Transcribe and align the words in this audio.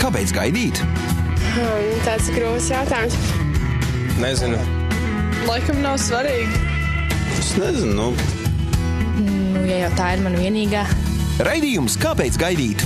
Kāpēc 0.00 0.30
gaidīt? 0.32 0.78
Hmm, 1.52 1.88
tāds 2.06 2.30
grūts 2.32 2.70
jautājums. 2.72 3.16
Nezinu. 4.22 4.60
Laikam 5.44 5.82
nav 5.84 5.98
svarīgi. 6.00 6.62
Es 7.36 7.52
nezinu. 7.60 7.92
Nu, 7.92 8.06
Nu, 9.22 9.60
ja 9.68 9.82
jau 9.84 9.90
tā 9.98 10.06
ir 10.16 10.22
mana 10.24 10.40
vienīgā. 10.40 10.86
Raidījums 11.44 11.98
Kāpēc 12.00 12.38
gaidīt? 12.40 12.80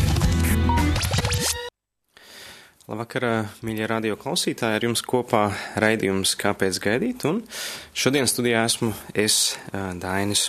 Labvakar, 2.86 3.24
mīļie 3.66 3.86
radio 3.90 4.18
klausītāji, 4.18 4.78
ar 4.80 4.84
jums 4.88 5.02
kopā 5.06 5.46
raidījums 5.82 6.34
Kāpēc 6.38 6.82
gaidīt, 6.82 7.24
un 7.30 7.40
šodien 7.94 8.26
studijā 8.30 8.66
esmu 8.66 8.92
es, 9.14 9.56
Dainis. 10.02 10.48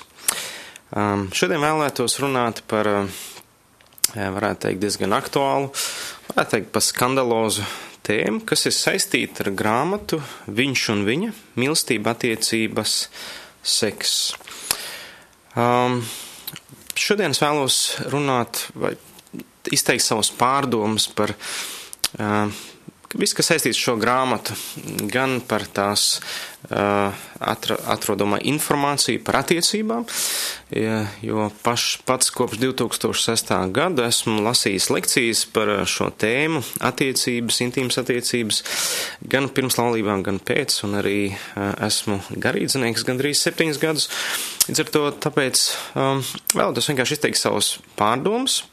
Um, 0.89 1.27
šodien 1.35 1.61
vēlētos 1.61 2.17
runāt 2.23 2.63
par, 2.69 2.87
ā, 2.87 2.99
varētu 4.15 4.67
teikt, 4.67 4.81
diezgan 4.83 5.15
aktuālu, 5.17 5.71
varētu 6.29 6.55
teikt, 6.55 6.71
par 6.75 6.85
skandalozu 6.85 7.65
tēmu, 8.07 8.43
kas 8.47 8.67
ir 8.69 8.75
saistīta 8.75 9.43
ar 9.45 9.51
grāmatu 9.57 10.21
Viņš 10.47 10.85
un 10.93 11.03
viņa 11.07 11.33
mīlestība 11.59 12.13
attiecības 12.15 12.95
seks. 13.67 14.13
Um, 15.57 15.99
šodien 16.95 17.35
es 17.35 17.41
vēlos 17.43 17.81
runāt 18.13 18.67
vai 18.77 18.93
izteikt 19.73 20.05
savus 20.05 20.31
pārdomas 20.31 21.09
par 21.11 21.33
uh, 21.35 22.47
visu, 23.17 23.37
kas 23.37 23.51
saistīts 23.51 23.79
šo 23.79 23.97
grāmatu, 23.99 24.55
gan 25.11 25.39
par 25.45 25.65
tās 25.73 26.19
atra, 26.67 27.77
atrodamā 27.93 28.39
informāciju 28.49 29.21
par 29.23 29.39
attiecībām, 29.41 30.05
jo 31.23 31.47
paš, 31.63 31.85
pats 32.07 32.31
kopš 32.35 32.59
2006. 32.59 33.53
gada 33.75 34.07
esmu 34.09 34.41
lasījis 34.45 34.89
lekcijas 34.91 35.43
par 35.53 35.71
šo 35.87 36.09
tēmu 36.11 36.63
attiecības, 36.89 37.61
intīmas 37.67 37.99
attiecības, 38.01 38.63
gan 39.31 39.47
pirms 39.53 39.79
laulībām, 39.79 40.25
gan 40.27 40.41
pēc, 40.43 40.81
un 40.87 40.99
arī 40.99 41.19
esmu 41.87 42.19
garīdznieks 42.35 43.07
gandrīz 43.07 43.45
septiņus 43.45 43.81
gadus. 43.83 44.09
Līdz 44.67 44.83
ar 44.83 44.91
to 44.91 45.05
tāpēc 45.27 45.63
um, 45.95 46.25
vēlētos 46.51 46.91
vienkārši 46.91 47.17
izteikt 47.17 47.39
savus 47.39 47.77
pārdomas, 47.99 48.65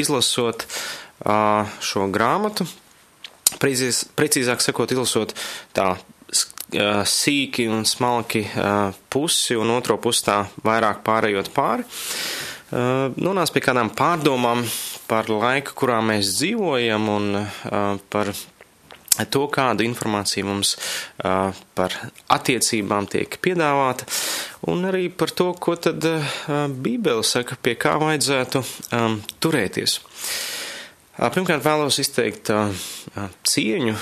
izlasot 0.00 0.66
uh, 0.66 1.64
šo 1.80 2.10
grāmatu, 2.12 2.68
Precīz, 3.60 4.04
precīzāk 4.16 4.62
sakot, 4.64 4.92
izlasot 4.94 5.34
tā 5.76 5.92
sīki 6.70 7.66
un 7.70 7.84
smalki 7.88 8.44
pusi 9.10 9.56
un 9.58 9.72
otro 9.74 9.98
pusi 10.02 10.24
tā 10.28 10.36
vairāk 10.64 11.02
pārējot 11.06 11.50
pāri, 11.54 11.84
nonāca 12.70 13.56
pie 13.56 13.64
kādām 13.64 13.90
pārdomām 13.96 14.62
par 15.10 15.30
laiku, 15.30 15.74
kurā 15.74 15.98
mēs 16.04 16.36
dzīvojam 16.38 17.08
un 17.10 17.28
par 18.12 18.30
to, 19.30 19.42
kāda 19.50 19.84
informācija 19.84 20.46
mums 20.46 20.76
par 21.18 21.96
attiecībām 22.30 23.10
tiek 23.10 23.34
piedāvāta, 23.42 24.06
un 24.70 24.86
arī 24.88 25.08
par 25.10 25.34
to, 25.34 25.50
ko 25.58 25.74
tad 25.74 26.06
Bībele 26.46 27.26
saka, 27.26 27.58
pie 27.60 27.74
kā 27.80 27.98
vajadzētu 28.00 28.62
turēties. 29.42 29.98
Pirmkārt, 31.20 31.60
vēlos 31.60 31.98
izteikt 32.00 32.48
cieņu 33.44 33.92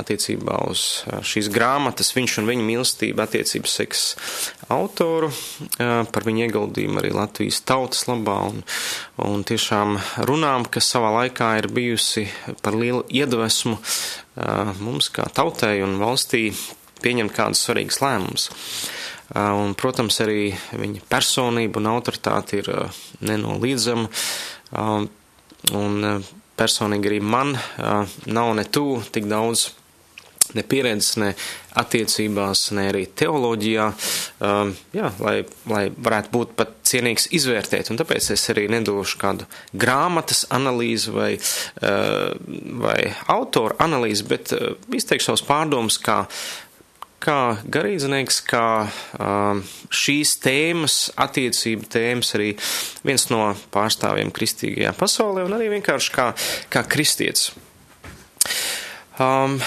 attiecībā 0.00 0.62
uz 0.72 1.04
šīs 1.28 1.50
grāmatas, 1.52 2.14
viņš 2.16 2.38
un 2.40 2.46
viņa 2.48 2.64
mīlestība 2.64 3.26
attiecības 3.26 3.74
seks 3.80 4.04
autoru, 4.72 5.28
par 5.76 6.24
viņa 6.24 6.46
ieguldījumu 6.46 7.02
arī 7.02 7.10
Latvijas 7.12 7.58
tautas 7.68 8.06
labā 8.08 8.38
un, 8.48 8.62
un 9.20 9.44
tiešām 9.44 9.98
runām, 10.24 10.64
kas 10.64 10.88
savā 10.94 11.10
laikā 11.18 11.50
ir 11.60 11.68
bijusi 11.68 12.24
par 12.64 12.78
lielu 12.80 13.02
iedvesmu 13.12 13.76
mums 14.80 15.10
kā 15.12 15.26
tautai 15.36 15.82
un 15.84 15.98
valstī 16.00 16.46
pieņemt 17.04 17.34
kādus 17.36 17.66
svarīgus 17.66 18.00
lēmumus. 18.00 18.46
Un, 19.34 19.74
protams, 19.76 20.16
arī 20.24 20.54
viņa 20.72 21.04
personība 21.12 21.82
un 21.82 21.90
autoritāte 21.92 22.62
ir 22.62 22.72
nenolīdzama. 23.20 24.08
Un 25.74 26.08
personīgi 26.58 27.10
arī 27.10 27.22
man 27.24 27.56
nav 28.26 28.52
ne 28.58 28.66
tuvu 28.68 29.02
tik 29.14 29.30
daudz 29.30 29.70
ne 30.52 30.62
pieredzes, 30.62 31.16
ne 31.18 31.30
attiecībās, 31.80 32.68
ne 32.76 32.84
arī 32.90 33.04
teoloģijā, 33.18 33.86
jā, 34.94 35.10
lai, 35.24 35.34
lai 35.70 35.82
varētu 35.90 36.32
būt 36.34 36.52
pat 36.58 36.74
cienīgs 36.86 37.30
izvērtēt. 37.34 37.90
Un 37.90 37.98
tāpēc 37.98 38.28
es 38.34 38.44
arī 38.52 38.66
nedošu 38.70 39.18
kādu 39.22 39.48
grāmatas 39.72 40.44
analīzi 40.54 41.14
vai, 41.14 41.30
vai 42.84 42.98
autoru 43.34 43.78
analīzi, 43.82 44.28
bet 44.30 44.52
izteikšu 44.54 45.32
savus 45.32 45.46
pārdomus 45.48 45.98
kā 46.02 46.22
kā 47.24 47.38
garīdznieks, 47.72 48.40
kā 48.48 48.66
um, 49.18 49.62
šīs 49.94 50.36
tēmas, 50.44 50.98
attiecību 51.20 51.88
tēmas 51.92 52.34
arī 52.38 52.52
viens 53.06 53.28
no 53.32 53.52
pārstāvjiem 53.74 54.32
kristīgajā 54.34 54.94
pasaulē 54.98 55.46
un 55.48 55.56
arī 55.56 55.70
vienkārši 55.78 56.14
kā, 56.14 56.30
kā 56.72 56.84
kristietis. 56.88 57.52
Um, 59.14 59.60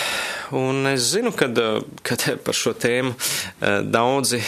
un 0.51 0.87
es 0.87 1.05
zinu, 1.13 1.31
kad, 1.31 1.55
kad 2.03 2.23
par 2.45 2.55
šo 2.57 2.73
tēmu 2.75 3.13
daudzi 3.87 4.41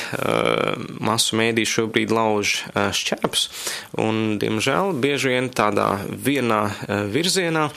masu 0.99 1.39
mēdī 1.39 1.63
šobrīd 1.67 2.11
lauž 2.11 2.55
šķēpus, 2.75 3.45
un, 4.03 4.37
diemžēl, 4.41 4.91
bieži 4.99 5.31
vien 5.31 5.47
tādā 5.55 5.87
vienā 6.11 6.61
virzienā, 7.13 7.69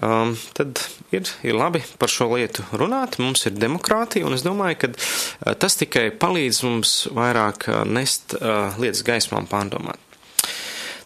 um, 0.00 0.32
tad 0.56 0.80
ir, 1.12 1.28
ir 1.44 1.60
labi 1.60 1.84
par 2.00 2.12
šo 2.12 2.30
lietu 2.32 2.64
runāt. 2.72 3.20
Mums 3.20 3.44
ir 3.48 3.60
demokrātija, 3.60 4.24
un 4.24 4.36
es 4.36 4.46
domāju, 4.46 4.80
ka 4.86 5.54
tas 5.60 5.76
tikai 5.76 6.08
palīdz 6.16 6.64
mums 6.64 6.96
vairāk 7.12 7.68
nest 7.84 8.36
lietas 8.80 9.04
gaismām 9.04 9.48
pārdomāt. 9.52 10.00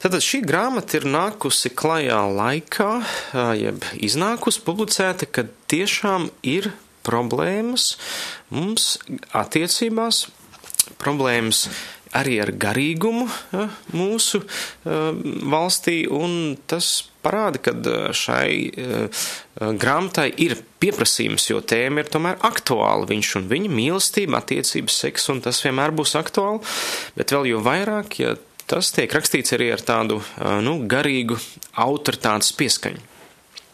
Tātad 0.00 0.24
šī 0.24 0.38
grāmata 0.48 0.96
ir 0.96 1.04
nākusi 1.12 1.68
klajā 1.76 2.22
laikā, 2.32 2.90
jeb 3.60 3.84
iznākusi 4.00 4.62
publicēta, 4.64 5.28
kad 5.28 5.52
tiešām 5.68 6.30
ir 6.40 6.70
problēmas 7.04 7.98
mums 8.48 8.94
attiecībās, 9.36 10.22
problēmas 11.00 11.66
arī 12.16 12.40
ar 12.40 12.54
garīgumu 12.56 13.28
mūsu 13.92 14.40
valstī, 15.52 16.02
un 16.08 16.56
tas 16.64 16.88
parāda, 17.20 17.60
ka 17.60 17.76
šai 18.16 18.72
grāmatai 19.60 20.30
ir 20.40 20.56
pieprasījums, 20.80 21.50
jo 21.52 21.60
tēma 21.60 22.00
ir 22.00 22.08
tomēr 22.08 22.40
aktuāla. 22.48 23.04
Viņš 23.12 23.36
un 23.36 23.50
viņa 23.52 23.76
mīlestība, 23.76 24.40
attiecības, 24.40 25.02
seks, 25.04 25.28
un 25.28 25.44
tas 25.44 25.60
vienmēr 25.60 25.92
būs 25.92 26.16
aktuāli, 26.16 26.64
bet 27.20 27.36
vēl 27.36 27.52
jo 27.52 27.60
vairāk, 27.68 28.22
ja 28.24 28.38
tas 28.70 28.92
tiek 28.94 29.10
rakstīts 29.12 29.56
arī 29.56 29.72
ar 29.74 29.82
tādu 29.82 30.20
nu, 30.64 30.78
garīgu 30.90 31.38
autoritātes 31.82 32.54
pieskaņu. 32.58 33.06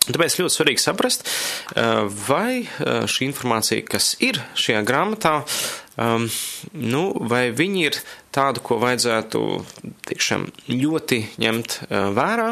Tāpēc 0.06 0.36
ļoti 0.38 0.54
svarīgi 0.54 0.78
saprast, 0.78 1.26
vai 2.28 2.62
šī 3.10 3.26
informācija, 3.26 3.82
kas 3.90 4.12
ir 4.22 4.38
šajā 4.54 4.84
grāmatā, 4.86 5.40
nu, 6.78 7.00
vai 7.26 7.48
viņi 7.50 7.82
ir 7.88 7.98
tādu, 8.34 8.62
ko 8.62 8.78
vajadzētu 8.84 9.42
tiešām 10.06 10.46
ļoti 10.70 11.18
ņemt 11.42 11.78
vērā, 12.20 12.48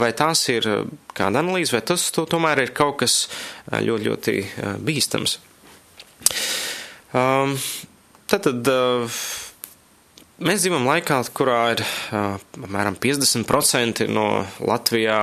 vai 0.00 0.10
tās 0.16 0.46
ir 0.54 0.70
kāda 1.12 1.42
analīze, 1.44 1.74
vai 1.76 1.82
tas 1.84 2.06
to 2.16 2.24
tomēr 2.30 2.64
ir 2.64 2.72
kaut 2.72 3.02
kas 3.04 3.18
ļoti, 3.68 4.08
ļoti 4.08 4.36
bīstams. 4.80 5.36
Tātad 8.30 8.72
Mēs 10.40 10.62
dzīvojam 10.62 10.86
laikā, 10.88 11.18
kurā 11.36 11.58
ir 11.74 11.80
apmēram 12.16 12.94
50% 12.96 14.06
no 14.08 14.22
Latvijā 14.64 15.18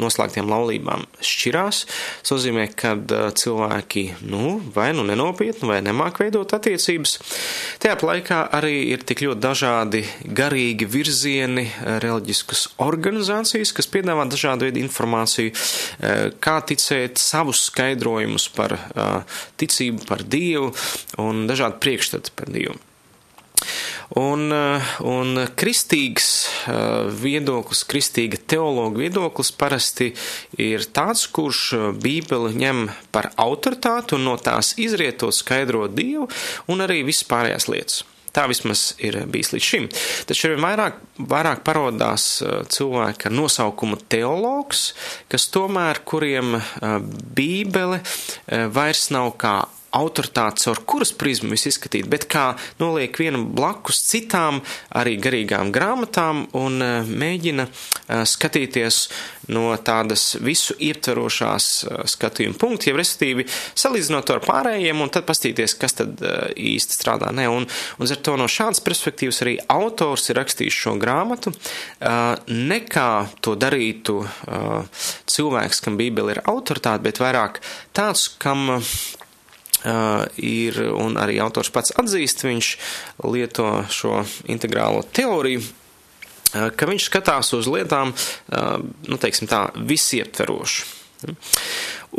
noslēgtiem 0.00 0.46
laulībām 0.48 1.02
šķirās. 1.20 1.80
Tas 2.22 2.32
nozīmē, 2.32 2.64
ka 2.72 2.94
cilvēki 3.36 4.04
nu, 4.24 4.54
vai 4.72 4.86
nu 4.96 5.04
nenopietni, 5.04 5.68
vai 5.68 5.82
nemāk 5.84 6.22
veidot 6.22 6.54
attiecības. 6.56 7.18
Tajā 7.84 7.98
laikā 8.00 8.38
arī 8.56 8.78
ir 8.94 9.04
tik 9.04 9.26
ļoti 9.26 9.44
dažādi 9.44 10.00
garīgi 10.40 10.88
virzieni, 10.88 11.66
reliģiskas 12.06 12.64
organizācijas, 12.80 13.74
kas 13.76 13.90
piedāvā 13.92 14.24
dažādu 14.32 14.70
veidu 14.70 14.80
informāciju, 14.86 15.52
kā 16.40 16.56
ticēt 16.72 17.20
savus 17.20 17.66
skaidrojumus 17.68 18.48
par 18.56 18.78
ticību, 19.60 20.08
par 20.08 20.24
Dievu 20.24 20.72
un 21.20 21.44
dažādi 21.52 21.80
priekšstati 21.84 22.32
par 22.40 22.48
Dievu. 22.56 22.80
Un, 24.20 24.52
un 25.00 25.42
kristīgs 25.56 26.30
viedoklis, 27.20 27.84
kristīga 27.88 28.40
teologa 28.54 29.00
viedoklis 29.00 29.52
parasti 29.56 30.12
ir 30.60 30.84
tāds, 30.94 31.26
kurš 31.32 31.94
Bībeli 32.02 32.54
ņem 32.60 32.88
par 33.14 33.32
autoritāti 33.40 34.18
un 34.18 34.26
no 34.28 34.36
tās 34.36 34.74
izrietot 34.80 35.34
skaidro 35.34 35.86
Dievu 35.88 36.28
un 36.68 36.84
arī 36.84 37.02
vispārējās 37.06 37.70
lietas. 37.72 38.02
Tā 38.34 38.48
vismaz 38.50 38.96
ir 38.98 39.20
bijis 39.30 39.52
līdz 39.54 39.66
šim. 39.68 39.84
Taču 40.26 40.48
arī 40.48 40.56
vairāk, 40.58 40.96
vairāk 41.30 41.60
parodās 41.66 42.24
cilvēki 42.74 43.28
ar 43.30 43.36
nosaukumu 43.38 44.00
teologs, 44.10 44.88
kas 45.30 45.46
tomēr, 45.54 46.02
kuriem 46.02 46.56
Bībele 47.38 48.00
vairs 48.74 49.06
nav 49.14 49.36
kā 49.38 49.60
autoritātes, 49.94 50.66
ar 50.70 50.80
kuras 50.86 51.12
prizmu 51.16 51.52
visu 51.54 51.70
izskatīt, 51.70 52.08
bet 52.10 52.26
kā 52.30 52.52
noliek 52.80 53.14
vienu 53.20 53.44
blakus 53.54 54.02
citām 54.08 54.60
arī 54.94 55.16
garīgām 55.22 55.70
grāmatām 55.74 56.44
un 56.58 56.82
e, 56.82 56.90
mēģina 57.06 57.66
e, 57.68 58.20
skatīties 58.28 59.00
no 59.54 59.68
tādas 59.84 60.34
visu 60.42 60.76
ietverošās 60.82 61.68
e, 61.86 62.00
skatījuma 62.10 62.58
punkta, 62.60 62.90
jau 62.90 62.98
respektīvi 62.98 63.46
salīdzinot 63.50 64.34
ar 64.34 64.42
pārējiem 64.44 65.04
un 65.04 65.12
tad 65.14 65.28
pastīties, 65.28 65.76
kas 65.78 65.98
tad 66.00 66.22
īsti 66.58 66.98
strādā. 66.98 67.30
Ne, 67.34 67.46
un, 67.50 67.68
un 67.98 68.14
ar 68.14 68.22
to 68.26 68.36
no 68.40 68.48
šādas 68.50 68.82
perspektīvas 68.84 69.42
arī 69.44 69.56
autors 69.72 70.28
ir 70.30 70.40
rakstījis 70.40 70.80
šo 70.84 70.96
grāmatu, 71.00 71.52
nekā 72.50 73.08
to 73.44 73.54
darītu 73.58 74.20
cilvēks, 75.30 75.82
kam 75.84 75.98
Bībele 76.00 76.36
ir 76.36 76.42
autoritāte, 76.50 77.04
bet 77.04 77.20
vairāk 77.22 77.60
tāds, 77.96 78.28
kam 78.42 78.70
ir, 80.40 80.80
un 80.96 81.18
arī 81.20 81.38
autors 81.44 81.72
pats 81.74 81.94
atzīst, 82.00 82.44
viņš 82.46 82.70
lieto 83.28 83.68
šo 83.92 84.22
integrālo 84.50 85.04
teoriju, 85.14 85.60
uh, 85.60 86.70
ka 86.76 86.88
viņš 86.88 87.08
skatās 87.10 87.52
uz 87.56 87.68
lietām, 87.70 88.14
uh, 88.14 88.78
nu, 88.80 89.20
teiksim 89.20 89.50
tā, 89.50 89.66
visietveroši. 89.76 90.86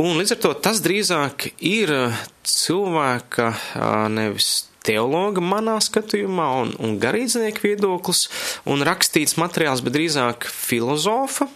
Un 0.01 0.17
līdz 0.17 0.33
ar 0.33 0.39
to 0.41 0.53
tas 0.65 0.79
drīzāk 0.81 1.51
ir 1.61 1.91
cilvēka 2.41 3.51
nevis 4.09 4.65
teologa 4.85 5.43
manā 5.43 5.77
skatījumā 5.83 6.47
un, 6.61 6.73
un 6.81 6.99
garīdznieka 7.01 7.63
viedoklis 7.65 8.25
un 8.69 8.83
rakstīts 8.85 9.37
materiāls, 9.41 9.83
bet 9.85 9.95
drīzāk 9.97 10.47
filozofa, 10.51 11.47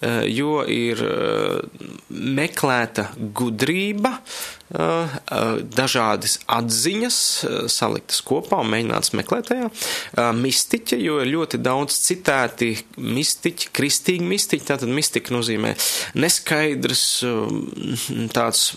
eh, 0.00 0.24
jo 0.30 0.60
ir 0.64 1.02
eh, 1.04 1.84
meklēta 2.10 3.10
gudrība, 3.36 4.16
eh, 4.70 5.16
dažādas 5.76 6.38
atziņas 6.50 7.20
saliktas 7.72 8.20
kopā 8.26 8.60
un 8.64 8.70
mēģināts 8.74 9.14
meklēt 9.18 9.50
tajā. 9.50 9.70
Mistiķa, 10.36 10.98
jo 11.00 11.18
ir 11.22 11.32
ļoti 11.34 11.60
daudz 11.62 11.96
citēti 12.06 12.72
mistiķi, 12.96 13.72
kristīgi 13.76 14.28
mistiķi, 14.30 14.68
tātad 14.72 14.92
mistika 14.94 15.34
nozīmē 15.34 15.74
neskaidrs, 16.20 17.08
tāds 18.34 18.70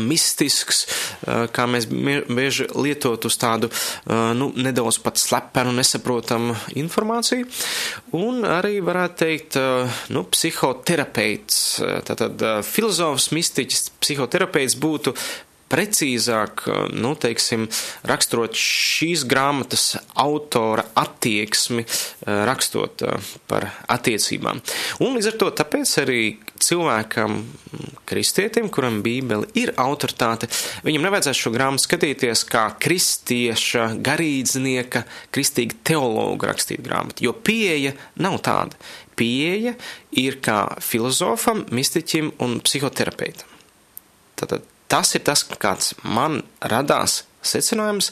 mistisks, 0.00 0.84
eh, 1.26 1.46
kā 1.52 1.66
mēs 1.68 1.86
bieži 1.88 2.68
lietot 2.74 3.24
uz 3.24 3.36
tādu, 3.36 3.70
eh, 3.70 4.34
nu, 4.34 4.52
nedaudz 4.56 4.98
pat 5.02 5.20
slepenu, 5.20 5.74
nesaprotamu 5.76 6.56
informāciju, 6.74 7.46
un 8.12 8.42
arī 8.42 8.80
varētu 8.80 9.16
teikt, 9.24 9.56
nu, 10.10 10.24
psihoterapeits, 10.24 11.80
tātad 12.04 12.64
filozofs, 12.64 13.30
mistiķis, 13.30 13.90
psihoterapeits 14.00 14.74
būtu 14.74 15.14
precīzāk, 15.68 16.66
nu, 16.92 17.14
teiksim, 17.18 17.66
raksturot 18.06 18.54
šīs 18.54 19.24
grāmatas 19.26 19.96
autora 20.14 20.84
attieksmi, 20.94 21.84
rakstot 22.26 23.02
par 23.50 23.70
attiecībām. 23.88 24.60
Un 25.00 25.16
līdz 25.16 25.32
ar 25.32 25.38
to 25.40 25.50
tāpēc 25.62 25.96
arī 26.04 26.20
cilvēkam, 26.62 27.38
kristietim, 28.08 28.68
kuram 28.72 29.00
Bībele 29.04 29.48
ir 29.58 29.72
autoritāte, 29.80 30.48
viņam 30.86 31.06
nevajadzētu 31.06 31.40
šo 31.40 31.52
grāmatu 31.54 31.86
skatīties 31.86 32.44
kā 32.48 32.66
kristieša, 32.82 33.88
garīdznieka, 34.04 35.04
kristīga 35.34 35.78
teologa 35.90 36.52
rakstīt 36.52 36.84
grāmatu, 36.84 37.26
jo 37.26 37.34
pieeja 37.34 37.94
nav 38.20 38.38
tāda. 38.44 38.78
Pieeja 39.14 39.76
ir 40.18 40.40
kā 40.42 40.76
filozofam, 40.82 41.62
mistiķim 41.74 42.32
un 42.42 42.58
psihoterapeitam. 42.64 43.50
Tātad 44.34 44.64
tas 44.90 45.14
ir 45.14 45.22
tas, 45.26 45.44
kāds 45.46 45.94
man 46.02 46.42
radās 46.58 47.22
secinājums, 47.44 48.10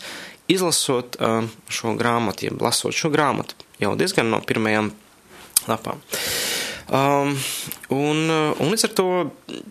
izlasot 0.53 1.17
uh, 1.19 1.49
šo 1.73 1.97
grāmatu, 1.99 2.47
jeb 2.49 2.63
lasot 2.63 2.95
šo 2.95 3.11
grāmatu 3.13 3.57
jau 3.83 3.95
diezgan 3.99 4.31
no 4.31 4.41
pirmajām 4.47 4.93
lapām. 5.71 6.03
Um, 6.93 7.31
un, 7.89 8.19
un 8.29 8.69
līdz 8.69 8.83
ar 8.85 8.93
to 8.93 9.07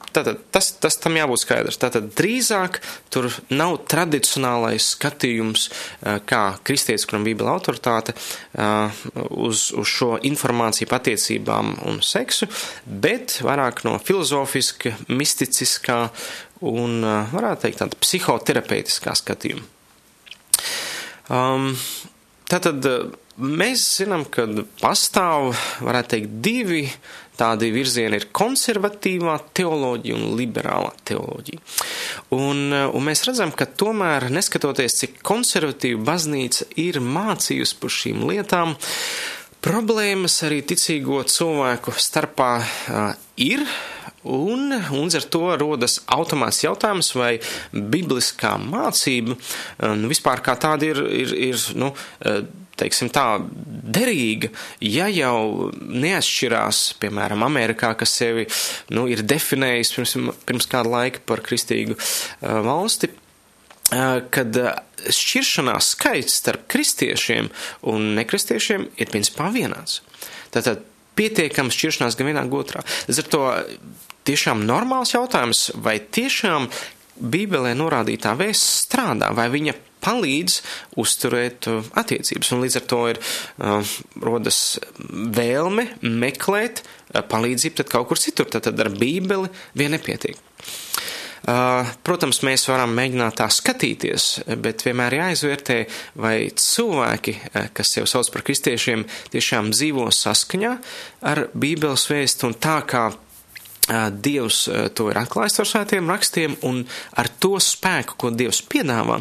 tātad, 0.09 0.39
tas, 0.49 0.71
tas 0.81 0.95
tam 0.97 1.19
jābūt 1.19 1.43
skaidrs. 1.43 1.77
Tātad 1.77 2.07
drīzāk 2.17 2.79
tur 3.13 3.27
nav 3.53 3.75
tradicionālais 3.91 4.87
skatījums, 4.95 5.67
uh, 5.69 6.17
kā 6.25 6.41
kristietis, 6.65 7.05
kuram 7.05 7.27
Bībele 7.27 7.53
autoritāte, 7.53 8.15
uh, 8.57 9.03
uz, 9.37 9.67
uz 9.77 9.93
šo 9.93 10.15
informāciju 10.31 10.89
patiecībām 10.89 11.75
un 11.91 12.01
seksu, 12.01 12.49
bet 12.89 13.37
vairāk 13.45 13.85
no 13.85 13.99
filozofiska, 14.01 14.95
misticiskā 15.13 16.01
un, 16.65 17.03
uh, 17.05 17.29
varētu 17.37 17.67
teikt, 17.67 17.83
tāda 17.83 18.01
psihoterapeitiskā 18.01 19.13
skatījuma. 19.21 19.67
Um, 21.29 21.75
tātad 22.49 22.81
Mēs 23.41 23.83
zinām, 23.97 24.27
ka 24.29 24.43
pastāv, 24.81 25.55
varētu 25.81 26.13
teikt, 26.13 26.33
divi 26.45 26.83
tādi 27.39 27.71
virzieni 27.73 28.19
ir 28.19 28.27
konservatīvā 28.37 29.37
teoloģija 29.57 30.17
un 30.17 30.35
liberālā 30.37 30.91
teoloģija. 31.09 31.61
Un, 32.37 32.69
un 32.69 33.07
mēs 33.07 33.25
redzam, 33.25 33.53
ka 33.57 33.65
tomēr, 33.65 34.29
neskatoties, 34.33 34.99
cik 34.99 35.21
konservatīva 35.25 36.03
baznīca 36.11 36.69
ir 36.83 37.01
mācījusi 37.01 37.79
par 37.81 37.95
šīm 37.97 38.27
lietām, 38.29 38.75
problēmas 39.65 40.37
arī 40.45 40.61
ticīgo 40.69 41.23
cilvēku 41.25 41.95
starpā 41.97 42.53
uh, 42.61 43.09
ir, 43.41 43.65
Un, 44.21 44.69
un 44.93 45.09
ar 45.17 45.23
to 45.33 45.47
rodas 45.57 45.95
automāts 46.13 46.59
jautājums, 46.61 47.07
vai 47.17 47.31
bibliskā 47.73 48.51
mācība 48.61 49.33
nu, 49.97 50.11
vispār 50.11 50.43
kā 50.45 50.53
tāda 50.61 50.91
ir, 50.91 50.99
ir, 51.09 51.33
ir 51.49 51.63
nu, 51.73 51.89
teiksim 52.81 53.11
tā, 53.13 53.25
derīga, 53.95 54.51
ja 54.83 55.07
jau 55.11 55.71
neatšķirās, 55.77 56.83
piemēram, 57.01 57.45
Amerikā, 57.47 57.93
kas 57.99 58.15
sevi 58.19 58.47
nu, 58.93 59.07
ir 59.11 59.23
definējis 59.27 59.95
pirms, 59.97 60.15
pirms 60.49 60.69
kāda 60.71 60.95
laika 60.97 61.23
par 61.29 61.43
kristīgu 61.45 61.97
uh, 61.97 62.61
valsti, 62.65 63.11
uh, 63.13 64.21
kad 64.33 64.61
šķiršanās 65.01 65.93
skaits 65.95 66.37
starp 66.41 66.67
kristiešiem 66.71 67.49
un 67.89 68.13
nekristiešiem 68.19 68.87
ir 69.01 69.11
principā 69.11 69.49
vienāds. 69.53 70.01
Tātad 70.53 70.85
pietiekams 71.17 71.75
šķiršanās 71.75 72.17
gan 72.17 72.31
vienā, 72.31 72.45
gan 72.47 72.63
otrā. 72.63 72.85
Līdz 73.09 73.21
ar 73.23 73.29
to 73.33 73.43
tiešām 74.29 74.65
normāls 74.67 75.13
jautājums, 75.15 75.69
vai 75.75 75.97
tiešām 75.99 76.69
Bībelē 77.21 77.73
norādītā 77.77 78.33
vēsts 78.39 78.85
strādā, 78.87 79.31
vai 79.37 79.47
viņa 79.53 79.77
palīdz 80.01 80.59
uzturēt 81.01 81.69
uh, 81.69 81.85
attiecības. 82.01 82.51
Un 82.55 82.63
līdz 82.65 82.79
ar 82.79 82.87
to 82.89 83.01
ir 83.11 83.21
uh, 83.21 83.95
rodas 84.25 84.61
vēlme 85.37 85.87
meklēt 86.01 86.83
uh, 86.83 87.21
palīdzību 87.21 87.87
kaut 87.89 88.09
kur 88.11 88.21
citur. 88.21 88.49
Tad 88.51 88.73
ar 88.73 88.91
Bībeli 88.97 89.51
vien 89.77 89.93
nepietiek. 89.93 90.39
Uh, 91.41 91.87
protams, 92.05 92.43
mēs 92.45 92.67
varam 92.69 92.91
mēģināt 92.93 93.39
tā 93.39 93.47
skatīties, 93.49 94.43
bet 94.61 94.83
vienmēr 94.85 95.15
jāizvērtē, 95.17 95.77
vai 96.21 96.35
cilvēki, 96.53 97.33
uh, 97.49 97.71
kas 97.73 97.95
sev 97.95 98.05
sauc 98.09 98.29
par 98.33 98.45
kristiešiem, 98.45 99.07
tiešām 99.33 99.71
dzīvo 99.73 100.05
saskaņā 100.13 100.75
ar 101.31 101.47
Bībeles 101.57 102.05
vēstu 102.11 102.51
un 102.51 102.57
tā 102.61 102.77
kā 102.85 103.07
Dievs 103.89 104.59
to 104.95 105.07
ir 105.11 105.17
atklājis 105.19 105.59
ar 105.59 105.67
svētiem 105.67 106.09
rakstiem 106.11 106.53
un 106.69 106.83
ar 107.17 107.27
to 107.41 107.57
spēku, 107.59 108.15
ko 108.21 108.29
Dievs 108.31 108.61
piedāvā, 108.69 109.17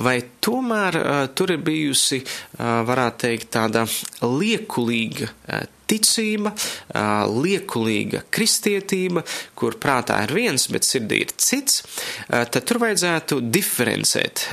vai 0.00 0.16
tomēr 0.42 0.96
tur 1.38 1.52
ir 1.54 1.60
bijusi, 1.62 2.22
varētu 2.58 3.20
teikt, 3.26 3.50
tāda 3.54 3.84
liekulīga 4.24 5.28
ticība, 5.88 6.54
liekulīga 7.44 8.24
kristietība, 8.32 9.22
kur 9.54 9.78
prātā 9.80 10.22
ir 10.24 10.34
viens, 10.40 10.66
bet 10.72 10.88
sirdī 10.88 11.22
ir 11.26 11.36
cits, 11.36 11.84
tad 12.28 12.58
tur 12.64 12.82
vajadzētu 12.82 13.42
diferencēt 13.44 14.48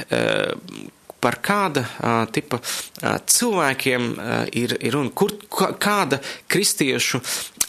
par 1.26 1.40
kāda 1.42 1.82
uh, 1.82 2.14
tipa 2.30 2.60
uh, 2.62 3.18
cilvēkiem 3.26 4.12
uh, 4.14 4.34
ir, 4.54 4.76
ir 4.86 4.98
un 5.00 5.10
kur, 5.16 5.34
kāda 5.50 6.20
kristiešu 6.52 7.22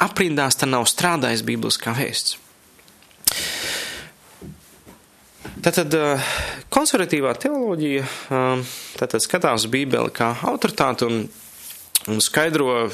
aprindās 0.02 0.58
tā 0.58 0.68
nav 0.68 0.86
strādājis 0.90 1.44
Bībeles 1.46 1.78
kā 1.80 1.94
vēsts. 1.96 2.38
Tātad 5.66 5.94
konservatīvā 6.70 7.32
teoloģija 7.42 8.04
tātad 9.00 9.24
skatās 9.24 9.66
Bībeli 9.72 10.12
kā 10.14 10.30
autoritāti 10.46 11.08
un, 11.08 11.24
un 12.12 12.22
skaidro 12.22 12.86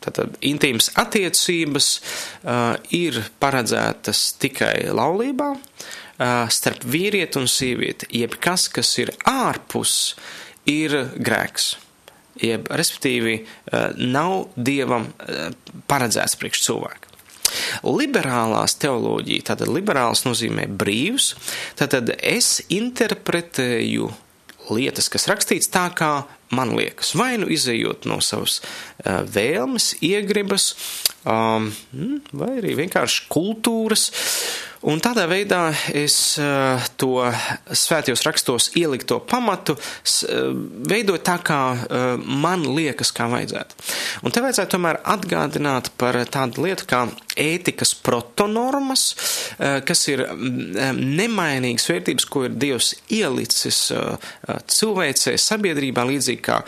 tātad 0.00 0.36
intīmas 0.46 0.92
attiecības 1.00 1.88
ir 2.96 3.20
paredzētas 3.42 4.22
tikai 4.40 4.74
laulībā 4.94 5.50
starp 6.52 6.84
vīrieti 6.84 7.40
un 7.40 7.48
sievieti, 7.48 8.10
jeb 8.20 8.36
kas, 8.42 8.68
kas 8.72 8.92
ir 9.00 9.14
ārpus 9.28 10.14
ir 10.68 10.96
grēks. 11.16 11.72
Jeb, 12.40 12.70
respektīvi, 12.72 13.36
nav 14.00 14.48
dievam 14.56 15.10
paredzēts 15.90 16.38
priekš 16.40 16.64
cilvēku. 16.64 17.10
Liberālās 17.84 18.76
teoloģija, 18.80 19.50
tātad 19.50 19.70
liberāls 19.74 20.22
nozīmē 20.24 20.68
brīvs, 20.80 21.34
tātad 21.78 22.12
es 22.16 22.60
interpretēju 22.70 24.10
lietas, 24.70 25.10
kas 25.12 25.26
rakstīts 25.30 25.70
tā, 25.72 25.88
kā 25.96 26.12
man 26.54 26.74
liekas, 26.76 27.14
vai 27.18 27.34
nu 27.40 27.50
izējot 27.50 28.08
no 28.10 28.20
savas 28.24 28.60
uh, 28.60 29.22
vēlmes, 29.26 29.92
iegribas, 30.06 30.72
um, 31.24 31.70
vai 32.32 32.56
arī 32.58 32.76
vienkārši 32.84 33.28
kultūras. 33.30 34.10
Un 34.80 34.96
tādā 35.04 35.26
veidā 35.28 35.74
es 35.92 36.14
uh, 36.40 36.80
to 36.96 37.18
svētajos 37.68 38.22
rakstos 38.24 38.70
ielikto 38.80 39.18
pamatu 39.28 39.74
uh, 39.76 40.54
veidoju 40.88 41.20
tā, 41.20 41.36
kā 41.44 41.58
uh, 41.76 42.06
man 42.16 42.64
liekas, 42.64 43.10
kā 43.12 43.26
vajadzētu. 43.28 43.76
Un 44.24 44.32
te 44.32 44.40
vajadzētu 44.40 44.78
tomēr 44.78 45.02
atgādināt 45.04 45.92
par 46.00 46.16
tādu 46.32 46.64
lietu 46.64 46.88
kā 46.88 47.02
ētikas 47.40 47.92
protonormas, 48.04 49.04
kas 49.86 50.00
ir 50.10 50.22
nemainīgas 50.98 51.86
vērtības, 51.88 52.26
ko 52.28 52.42
ir 52.44 52.56
Dievs 52.60 52.90
ielicis 53.14 53.78
cilvēcē, 54.74 55.36
sabiedrībā, 55.40 56.04
līdzīgi 56.10 56.39
kā 56.44 56.60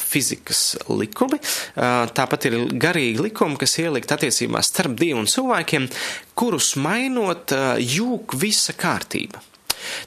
fizikas 0.00 0.62
likumi. 0.88 1.40
Tāpat 1.74 2.48
ir 2.50 2.58
garīgi 2.80 3.28
likumi, 3.28 3.58
kas 3.60 3.78
ielikt 3.82 4.12
attiecībās 4.16 4.72
starp 4.72 4.98
Dievu 5.00 5.22
un 5.22 5.30
cilvēkiem, 5.30 5.88
kurus 6.38 6.74
mainot 6.80 7.54
jūg 7.80 8.36
visa 8.40 8.76
kārtība. 8.76 9.42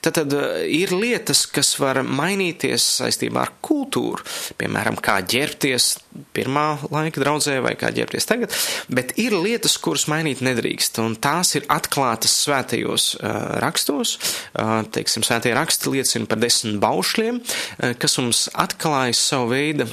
Tad, 0.03 0.19
tad 0.19 0.35
ir 0.67 0.93
lietas, 0.95 1.45
kas 1.51 1.73
var 1.81 2.01
mainīties 2.03 2.85
saistībā 2.99 3.43
ar 3.43 3.53
kultūru, 3.63 4.23
piemēram, 4.59 4.99
kā 5.03 5.19
ģērbties 5.29 5.89
pirmā 6.35 6.67
laika 6.93 7.21
draudzē 7.23 7.57
vai 7.65 7.73
kā 7.79 7.89
ģērbties 7.95 8.29
tagad, 8.29 8.53
bet 8.93 9.15
ir 9.21 9.35
lietas, 9.37 9.77
kuras 9.81 10.05
mainīt 10.11 10.43
nedrīkst, 10.45 11.01
un 11.03 11.17
tās 11.21 11.55
ir 11.57 11.67
atklātas 11.73 12.35
svētajos 12.43 13.09
uh, 13.17 13.33
rakstos. 13.63 14.17
Uh, 14.53 14.81
teiksim, 14.93 15.25
svētie 15.25 15.55
raksti 15.57 15.93
liecina 15.93 16.29
par 16.29 16.41
desmit 16.41 16.79
baušļiem, 16.83 17.41
kas 17.99 18.17
mums 18.19 18.47
atklājas 18.53 19.21
savu 19.31 19.51
veidu 19.53 19.87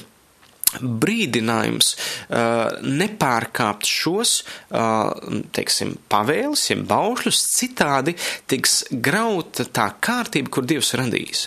brīdinājums 0.79 1.91
uh, 1.95 2.77
nepārkāpt 2.85 3.89
šos, 3.89 4.33
uh, 4.71 5.11
teiksim, 5.55 5.95
pavēles, 6.11 6.63
ja 6.71 6.77
baušļus, 6.91 7.41
citādi 7.57 8.15
tiks 8.51 8.77
grauta 8.91 9.65
tā 9.67 9.89
kārtība, 10.03 10.53
kur 10.53 10.67
Dievs 10.69 10.93
radījis. 10.99 11.43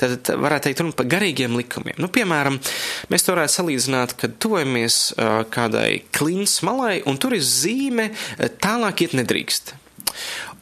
Tad 0.00 0.32
varētu 0.40 0.70
teikt 0.70 0.82
runa 0.84 0.96
par 0.98 1.10
garīgiem 1.12 1.58
likumiem. 1.60 2.00
Nu, 2.02 2.08
piemēram, 2.12 2.58
mēs 3.12 3.26
to 3.26 3.36
varētu 3.36 3.58
salīdzināt, 3.58 4.16
kad 4.20 4.38
tuvojamies 4.42 5.02
uh, 5.12 5.42
kādai 5.52 6.02
klints 6.14 6.60
malai, 6.66 7.00
un 7.06 7.20
tur 7.20 7.36
ir 7.36 7.44
zīme 7.46 8.10
tālāk 8.62 9.06
iet 9.06 9.16
nedrīkst. 9.20 9.76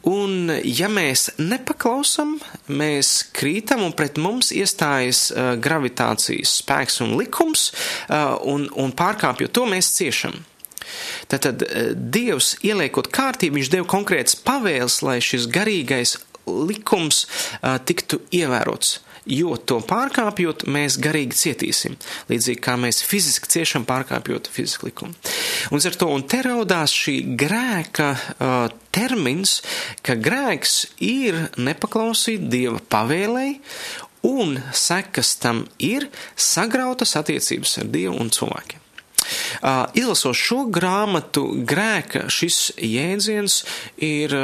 Un, 0.07 0.49
ja 0.65 0.87
mēs 0.89 1.27
nepaklausam, 1.37 2.39
mēs 2.73 3.11
krītam 3.37 3.83
un 3.85 3.93
pret 3.93 4.17
mums 4.17 4.49
iestājas 4.55 5.27
uh, 5.29 5.51
gravitācijas 5.61 6.55
spēks 6.63 7.01
un 7.05 7.13
likums, 7.19 7.67
uh, 8.09 8.39
un, 8.49 8.65
un 8.81 8.95
pārkāpjot 8.97 9.53
to 9.53 9.67
mēs 9.69 9.91
ciešam. 9.99 10.39
Tātad 11.29 11.61
uh, 11.67 11.91
Dievs 11.93 12.55
ieliekot 12.65 13.11
kārtību, 13.13 13.59
viņš 13.59 13.71
deva 13.75 13.89
konkrētas 13.93 14.39
pavēles, 14.41 14.97
lai 15.05 15.19
šis 15.21 15.45
garīgais 15.53 16.17
likums 16.49 17.27
uh, 17.27 17.77
tiktu 17.85 18.23
ievērots 18.33 18.97
jo 19.25 19.55
to 19.57 19.79
pārkāpjot, 19.85 20.65
mēs 20.71 20.97
garīgi 21.01 21.37
cietīsim, 21.37 21.97
līdzīgi 22.31 22.61
kā 22.63 22.75
mēs 22.81 23.03
fiziski 23.05 23.49
ciešam 23.51 23.85
pārkāpjot 23.89 24.49
fizisku 24.51 24.89
likumu. 24.89 25.15
Un 25.71 25.83
ar 25.85 25.97
to 25.97 26.09
un 26.11 26.25
te 26.25 26.41
raudās 26.45 26.93
šī 26.95 27.17
grēka 27.39 28.11
uh, 28.15 28.59
termins, 28.93 29.59
ka 30.05 30.17
grēks 30.17 30.77
ir 31.05 31.37
nepaklausīt 31.61 32.49
Dieva 32.51 32.81
pavēlei, 32.91 33.59
un 34.27 34.57
sekas 34.73 35.35
tam 35.41 35.65
ir 35.81 36.09
sagrautas 36.35 37.17
attiecības 37.19 37.79
ar 37.81 37.91
Dievu 37.93 38.19
un 38.21 38.33
cilvēkiem. 38.33 38.80
Izlasot 39.97 40.37
šo 40.37 40.65
grāmatu, 40.73 41.45
grēka 41.67 42.25
šis 42.31 42.71
jēdziens 42.81 43.61
ir 44.01 44.35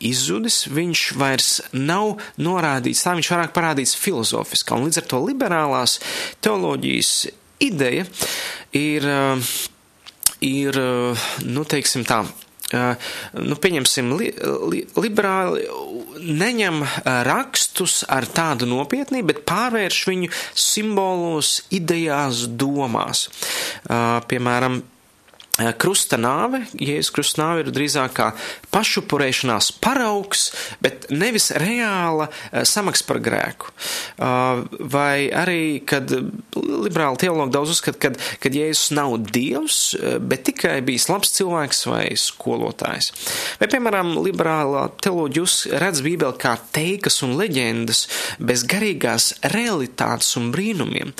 izzudis, 0.00 0.62
viņš 0.72 1.04
vairs 1.20 1.50
nav 1.76 2.20
norādīts, 2.40 3.02
tā 3.04 3.14
viņš 3.18 3.30
vairāk 3.34 3.54
parādīts 3.56 3.96
filozofiskā, 4.00 4.78
un 4.78 4.88
līdz 4.88 5.02
ar 5.02 5.08
to 5.10 5.20
liberālās 5.26 5.98
teoloģijas 6.44 7.12
ideja 7.60 8.06
ir, 8.76 9.08
ir 10.40 10.80
nu, 11.44 11.66
teiksim 11.68 12.06
tā, 12.08 12.22
nu, 12.72 13.56
pieņemsim, 13.60 14.12
li, 14.20 14.30
li, 14.72 14.84
liberāli 15.00 15.66
neņem 16.20 16.82
rakstus 17.26 18.00
ar 18.08 18.28
tādu 18.28 18.68
nopietnību, 18.70 19.32
bet 19.32 19.42
pārvērš 19.48 20.00
viņu 20.10 20.30
simbolos, 20.54 21.56
idejās, 21.74 22.44
domās. 22.60 23.26
Piemēram, 24.30 24.80
Krusta 25.80 26.16
nāve, 26.20 26.62
Jēzus 26.80 27.12
krusta 27.14 27.42
nāve 27.42 27.64
ir 27.64 27.72
drīzāk 27.74 28.14
kā 28.16 28.28
pašupurēšanās 28.72 29.70
paraugs, 29.82 30.48
bet 30.82 31.08
nevis 31.12 31.50
reāla 31.60 32.30
samaksa 32.66 33.06
par 33.08 33.20
grēku. 33.24 33.72
Vai 34.16 35.28
arī, 35.36 35.82
kad 35.84 36.10
liberāli 36.56 37.20
teologi 37.20 37.54
daudz 37.56 37.74
uzskata, 37.74 38.00
kad, 38.06 38.18
kad 38.40 38.56
Jēzus 38.56 38.94
nav 38.96 39.18
dievs, 39.28 39.80
bet 40.24 40.46
tikai 40.48 40.78
bijis 40.86 41.08
labs 41.10 41.34
cilvēks 41.36 41.84
vai 41.90 42.04
skolotājs. 42.20 43.10
Vai, 43.60 43.68
piemēram, 43.70 44.14
liberālā 44.24 44.86
teoloģija 45.02 45.80
redz 45.80 46.02
Bībeli 46.04 46.40
kā 46.40 46.54
teikas 46.74 47.20
un 47.26 47.36
leģendas 47.38 48.06
bez 48.40 48.64
garīgās 48.68 49.32
realitātes 49.54 50.32
un 50.40 50.50
brīnumiem, 50.54 51.12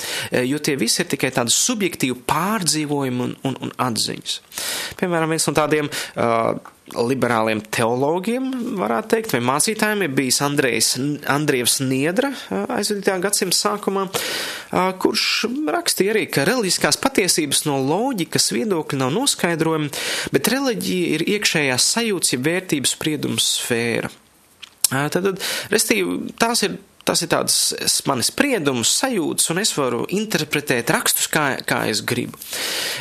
jo 0.47 0.61
tie 0.63 0.77
visi 0.79 1.03
ir 1.03 1.11
tikai 1.13 1.31
tādi 1.35 1.53
subjektīvi 1.55 2.17
pārdzīvojumi 2.29 3.25
un, 3.27 3.37
un, 3.47 3.57
un 3.67 3.73
atziņas 3.81 4.30
cilvēkus. 4.31 4.95
Piemēram, 4.99 5.31
viens 5.31 5.47
no 5.47 5.53
tādiem 5.55 5.89
uh, 5.89 6.59
liberāliem 6.91 7.61
teologiem, 7.71 8.49
varētu 8.79 9.11
teikt, 9.13 9.33
vai 9.35 9.41
mācītājiem 9.47 10.03
ir 10.05 10.13
bijis 10.15 10.41
Andrejs, 10.43 10.89
Andrievs 11.31 11.79
Niedra 11.81 12.31
uh, 12.33 12.65
aizvadītajā 12.77 13.19
gadsimta 13.23 13.57
sākumā, 13.57 14.07
uh, 14.07 14.91
kurš 15.01 15.47
rakstīja 15.71 16.15
arī, 16.15 16.25
ka 16.31 16.45
reliģiskās 16.47 16.99
patiesības 17.01 17.65
no 17.69 17.79
loģikas 17.79 18.51
viedokļa 18.55 19.01
nav 19.03 19.15
noskaidrojumi, 19.15 19.91
bet 20.35 20.51
reliģija 20.51 21.15
ir 21.17 21.27
iekšējās 21.37 21.89
sajūtas, 21.95 22.35
ja 22.35 22.43
vērtības 22.49 22.95
spriedums 22.97 23.55
sfēra. 23.61 24.11
Uh, 24.91 25.07
tad, 25.07 25.23
tad, 25.23 25.43
restīvi, 25.71 26.33
tās 26.39 26.65
ir 26.67 26.75
tas 27.07 27.23
ir 27.23 27.31
tāds 27.31 27.57
manis 28.09 28.31
spriedums, 28.31 28.93
sajūtas, 29.01 29.49
un 29.53 29.61
es 29.63 29.73
varu 29.77 30.05
interpretēt 30.13 30.93
rakstus, 30.93 31.29
kā, 31.31 31.55
kā 31.67 31.83
es 31.91 32.03
gribu. 32.07 32.39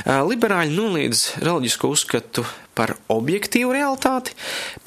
Liberāļi 0.07 0.75
noliedz 0.77 1.27
reliģisko 1.43 1.93
uzskatu 1.93 2.47
par 2.77 2.95
objektīvu 3.13 3.75
realitāti, 3.75 4.33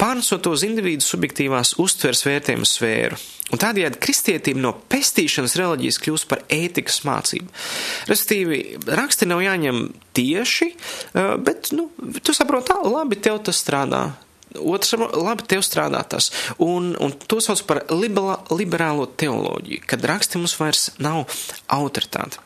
pārnesot 0.00 0.42
to 0.42 0.54
uz 0.56 0.64
individu 0.66 1.04
subjektīvās 1.04 1.76
uztveres 1.82 2.24
vērtējumu 2.26 2.66
sfēru. 2.66 3.20
Un 3.52 3.60
tādējādi 3.60 4.00
kristietība 4.02 4.62
no 4.64 4.72
pestīšanas 4.90 5.54
reliģijas 5.60 6.00
kļūst 6.02 6.28
par 6.30 6.40
ētikas 6.52 7.02
mācību. 7.06 7.52
Respektīvi, 8.08 8.60
raksti 8.88 9.28
nav 9.28 9.44
jāņem 9.44 9.82
tieši, 10.16 10.70
bet, 11.44 11.70
nu, 11.76 11.90
tu 12.24 12.34
saproti, 12.34 12.74
labi, 12.88 13.20
tev 13.20 13.42
tas 13.46 13.60
strādā, 13.60 14.06
Otrs, 14.60 14.94
labi, 14.98 15.46
tev 15.50 15.64
strādā 15.66 16.04
tas. 16.06 16.30
Un, 16.62 16.92
un 17.02 17.14
to 17.26 17.40
sauc 17.42 17.64
par 17.68 17.82
liberā, 17.90 18.38
liberālo 18.54 19.08
teoloģiju, 19.10 19.82
kad 19.90 20.06
raksti 20.06 20.40
mums 20.40 20.56
vairs 20.60 20.88
nav 21.02 21.24
autoritāte. 21.74 22.42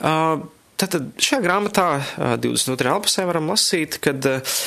Uh, 0.00 0.44
Tātad 0.76 1.14
šajā 1.16 1.40
grāmatā, 1.40 1.86
22. 2.36 2.84
lapusē, 2.90 3.22
varam 3.24 3.46
lasīt, 3.48 3.96
kad 4.04 4.26
uh, 4.28 4.58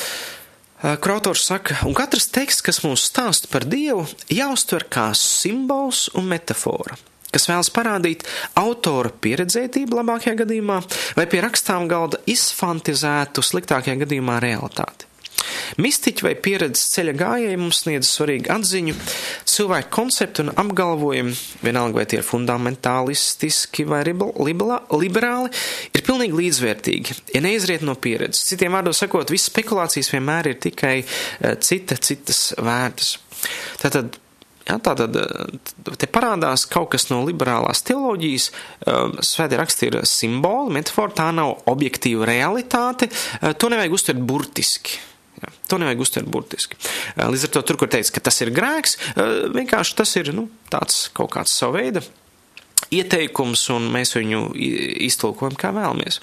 kur 0.98 1.12
autors 1.14 1.44
saka, 1.46 1.76
un 1.86 1.94
katrs 1.94 2.26
teksts, 2.34 2.64
kas 2.66 2.82
mums 2.82 3.04
stāsta 3.06 3.46
par 3.52 3.62
Dievu, 3.70 4.02
jāuztver 4.34 4.88
kā 4.90 5.12
simbols 5.14 6.08
un 6.18 6.26
metafora 6.32 6.98
kas 7.30 7.46
vēlas 7.46 7.70
parādīt 7.70 8.24
autora 8.58 9.12
pieredzētību 9.22 10.00
labākajā 10.00 10.34
gadījumā, 10.40 10.80
vai 11.14 11.28
pie 11.30 11.44
rakstām 11.44 11.86
galda 11.86 12.18
izfantizētu 12.26 13.44
sliktākajā 13.46 14.00
gadījumā 14.02 14.40
realitāti. 14.42 15.09
Mistiķi 15.78 16.26
vai 16.26 16.34
pieredzes 16.34 16.90
ceļa 16.94 17.14
gājēji 17.20 17.58
mums 17.60 17.82
sniedz 17.84 18.10
svarīgu 18.10 18.50
atziņu, 18.54 18.94
cilvēku 19.50 19.92
konceptu 19.94 20.44
un 20.46 20.54
apgalvojumu, 20.62 21.34
vienalga 21.64 22.00
vai 22.00 22.06
tie 22.10 22.20
ir 22.20 22.26
fundamentālistiski 22.26 23.86
vai 23.90 24.02
liberāli, 24.06 25.52
ir 25.94 26.06
pilnīgi 26.06 26.40
līdzvērtīgi, 26.40 27.18
ja 27.36 27.44
neizriet 27.44 27.84
no 27.86 27.94
pieredzes. 27.94 28.48
Citiem 28.50 28.74
vārdos 28.76 29.02
sakot, 29.04 29.30
visas 29.30 29.52
spekulācijas 29.52 30.10
vienmēr 30.14 30.52
ir 30.52 30.58
tikai 30.66 30.96
eh, 31.02 31.54
cita, 31.62 32.00
citas 32.00 32.50
vērtas. 32.58 33.16
Tātad 33.80 34.18
Ja, 34.70 34.76
tātad 34.78 35.16
te 35.98 36.06
parādās 36.12 36.66
kaut 36.70 36.92
kas 36.92 37.08
no 37.10 37.24
liberālās 37.26 37.82
teoloģijas. 37.88 38.50
Svētie 39.26 39.58
raksti 39.58 39.88
ir 39.88 39.96
simboli, 40.06 40.76
metafora, 40.76 41.14
tā 41.16 41.30
nav 41.34 41.64
objektīva 41.70 42.28
realitāte. 42.28 43.08
To 43.40 43.72
nevajag 43.72 43.96
uztvert 43.96 44.22
burtiski. 44.28 45.00
To 45.70 45.78
nevajag 45.78 46.02
uztvert 46.02 46.30
burtiski. 46.30 46.78
Līdz 47.20 47.46
ar 47.46 47.54
to, 47.56 47.64
tur, 47.66 47.78
kur 47.80 47.90
teica, 47.92 48.16
ka 48.16 48.24
tas 48.30 48.40
ir 48.42 48.50
grēks, 48.54 48.96
vienkārši 49.54 50.00
tas 50.00 50.16
ir 50.18 50.32
nu, 50.36 50.48
tāds 50.72 51.06
kaut 51.16 51.32
kāds 51.36 51.54
savu 51.54 51.78
veidu 51.78 52.04
ieteikums, 52.90 53.66
un 53.74 53.90
mēs 53.94 54.14
viņu 54.16 54.44
iztulkojam 55.06 55.58
kā 55.58 55.72
vēlamies. 55.74 56.20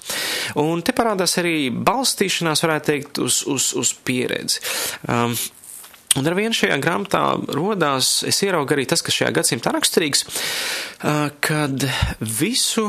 Un 0.60 0.82
te 0.84 0.94
parādās 0.96 1.38
arī 1.40 1.70
balstīšanās, 1.72 2.64
varētu 2.64 2.90
teikt, 2.90 3.22
uz, 3.24 3.42
uz, 3.48 3.72
uz 3.78 3.94
pieredzi. 4.04 4.64
Um, 5.08 5.38
Un 6.16 6.24
ar 6.26 6.34
vienu 6.34 6.56
šajā 6.56 6.78
grāmatā 6.82 7.20
rodās, 7.52 8.22
es 8.26 8.40
ieraugu 8.42 8.72
arī 8.74 8.86
tas, 8.88 9.02
kas 9.04 9.14
šajā 9.14 9.28
gadsimtā 9.36 9.70
raksturīgs, 9.76 10.24
uh, 10.24 11.28
kad 11.44 11.84
visu, 12.40 12.88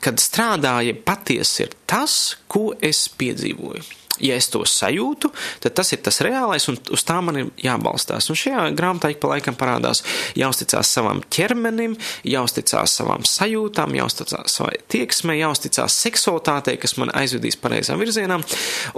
kad 0.00 0.22
strādāja 0.22 0.94
patiesi 0.94 1.66
ir 1.66 1.74
tas, 1.90 2.38
ko 2.48 2.70
es 2.78 3.02
piedzīvoju 3.18 4.03
ja 4.22 4.36
es 4.38 4.48
to 4.52 4.62
sajūtu, 4.68 5.30
tad 5.64 5.76
tas 5.78 5.92
ir 5.94 6.02
tas 6.04 6.20
reālais, 6.24 6.68
un 6.70 6.78
uz 6.94 7.04
tā 7.06 7.18
man 7.24 7.40
ir 7.40 7.52
jābalstās. 7.64 8.28
Un 8.30 8.38
šajā 8.38 8.66
grāmatā 8.78 9.12
ik 9.12 9.20
pa 9.22 9.34
laikam 9.34 9.58
parādās 9.58 10.04
jāuzticās 10.38 10.90
savam 10.96 11.22
ķermenim, 11.34 11.96
jāuzticās 12.28 12.98
savām 13.00 13.26
sajūtām, 13.28 13.96
jāuzticās 13.98 14.58
savai 14.58 14.76
tieksmei, 14.92 15.40
jāuzticās 15.42 16.00
seksualitātei, 16.06 16.76
kas 16.80 16.98
man 17.00 17.12
aizvedīs 17.14 17.58
pareizā 17.60 17.98
virzienā, 18.00 18.40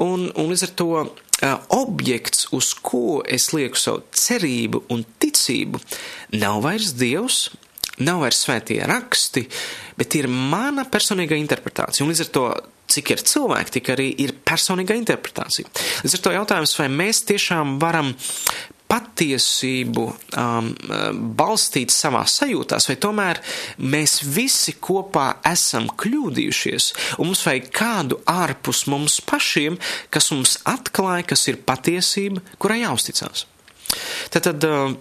un, 0.02 0.28
un 0.34 0.52
līdz 0.52 0.68
ar 0.68 0.74
to 0.80 0.90
objekts, 1.68 2.48
uz 2.56 2.72
ko 2.74 3.20
es 3.28 3.50
lieku 3.52 3.78
savu 3.78 4.04
cerību 4.16 4.86
un 4.92 5.04
ticību, 5.20 5.80
nav 6.40 6.62
vairs 6.64 6.94
Dievs, 6.96 7.50
nav 8.04 8.22
vairs 8.24 8.40
svētie 8.44 8.80
raksti, 8.88 9.46
bet 9.96 10.16
ir 10.18 10.28
mana 10.28 10.86
personīga 10.88 11.36
interpretācija. 11.38 12.04
Un 12.04 12.12
līdz 12.12 12.24
ar 12.24 12.32
to 12.32 12.46
cik 12.90 13.12
ir 13.14 13.24
cilvēki, 13.26 13.76
tik 13.78 13.92
arī 13.96 14.08
ir 14.24 14.36
personīga 14.46 14.96
interpretācija. 14.98 15.68
Līdz 16.04 16.16
ar 16.18 16.24
to 16.24 16.34
jautājums, 16.36 16.78
vai 16.78 16.88
mēs 16.92 17.24
tiešām 17.28 17.76
varam 17.82 18.14
patiesību 18.86 20.04
um, 20.06 20.68
balstīt 21.38 21.90
savā 21.90 22.22
sajūtās, 22.30 22.86
vai 22.86 22.96
tomēr 23.02 23.40
mēs 23.82 24.20
visi 24.30 24.76
kopā 24.78 25.40
esam 25.50 25.88
kļūdījušies, 25.90 26.92
un 27.18 27.32
mums 27.32 27.42
vajag 27.48 27.66
kādu 27.74 28.20
ārpus 28.30 28.84
mums 28.92 29.18
pašiem, 29.26 29.80
kas 30.14 30.30
mums 30.34 30.60
atklāja, 30.70 31.26
kas 31.34 31.48
ir 31.50 31.58
patiesība, 31.66 32.44
kurai 32.62 32.84
jāuzticās. 32.84 33.48
Tad, 34.30 34.46
tad 34.46 34.70
uh, 34.70 34.94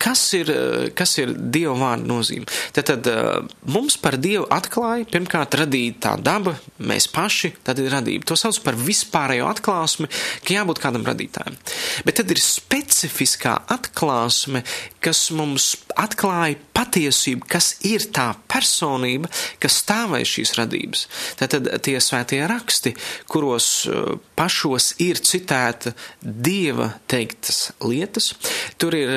Kas 0.00 0.22
ir, 0.32 0.50
eh, 0.50 0.90
kas 0.96 1.18
ir 1.20 1.34
Dieva 1.36 1.74
vārda 1.76 2.08
nozīme? 2.08 2.48
Tad, 2.72 2.86
tad 2.88 3.08
eh, 3.10 3.42
mums 3.68 3.98
par 4.00 4.16
Dievu 4.16 4.46
atklāja 4.48 5.04
pirmkārt 5.10 5.58
radīta 5.60 6.00
tā 6.06 6.14
daba, 6.24 6.54
mēs 6.80 7.08
paši, 7.12 7.52
tad 7.66 7.82
ir 7.82 7.92
radība. 7.92 8.24
To 8.30 8.38
sauc 8.38 8.62
par 8.64 8.78
vispārējo 8.80 9.50
atklāsmi, 9.50 10.08
ka 10.46 10.56
jābūt 10.56 10.80
kādam 10.80 11.04
radītājam. 11.04 11.58
Bet 12.06 12.16
tad 12.22 12.32
ir 12.32 12.40
specifiskā 12.40 13.58
atklāsme, 13.76 14.64
kas 15.04 15.26
mums 15.36 15.74
atklāja 15.98 16.58
patiesību, 16.76 17.46
kas 17.50 17.72
ir 17.86 18.06
tā 18.14 18.30
personība, 18.50 19.30
kas 19.62 19.80
stāvēja 19.82 20.28
šīs 20.34 20.54
radības. 20.58 21.06
Tad, 21.40 21.56
tad 21.56 21.70
tie 21.86 21.96
svētie 22.02 22.40
raksti, 22.50 22.94
kuros 23.30 23.70
eh, 23.88 24.14
pašos 24.38 24.94
ir 25.02 25.20
citēta 25.20 25.94
Dieva 26.20 26.92
teiktas 27.10 27.70
lietas, 27.84 28.32
tur 28.80 28.94
ir 28.96 29.10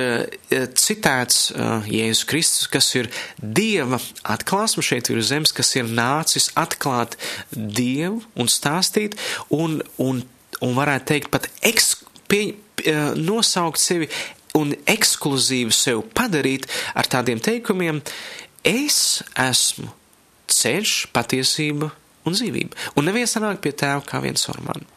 citēts 0.77 1.51
uh, 1.53 1.85
Jēzus 1.89 2.25
Kristus, 2.29 2.67
kas 2.71 2.89
ir 2.97 3.09
Dieva 3.37 3.99
atklāsme 4.35 4.83
šeit 4.85 5.09
ir 5.11 5.21
zemes, 5.25 5.53
kas 5.55 5.73
ir 5.77 5.89
nācis 5.89 6.49
atklāt 6.59 7.17
Dievu 7.53 8.21
un 8.39 8.51
stāstīt, 8.51 9.17
un, 9.53 9.81
un, 10.01 10.23
un 10.61 10.77
varētu 10.77 11.09
teikt 11.13 11.33
pat 11.33 11.49
eks, 11.65 11.95
pie, 12.31 12.43
uh, 12.87 13.13
nosaukt 13.19 13.81
sevi 13.81 14.09
un 14.57 14.73
ekskluzīvi 14.89 15.73
sev 15.73 16.03
padarīt 16.15 16.67
ar 16.95 17.09
tādiem 17.09 17.41
teikumiem, 17.43 18.01
es 18.63 19.23
esmu 19.39 19.89
ceļš, 20.53 20.95
patiesība 21.15 21.89
un 22.27 22.35
dzīvība. 22.37 22.93
Un 22.97 23.09
neviens 23.09 23.37
nāk 23.41 23.63
pie 23.63 23.73
tēva 23.75 24.03
kā 24.07 24.21
viens 24.23 24.45
ar 24.51 24.61
mani. 24.65 24.92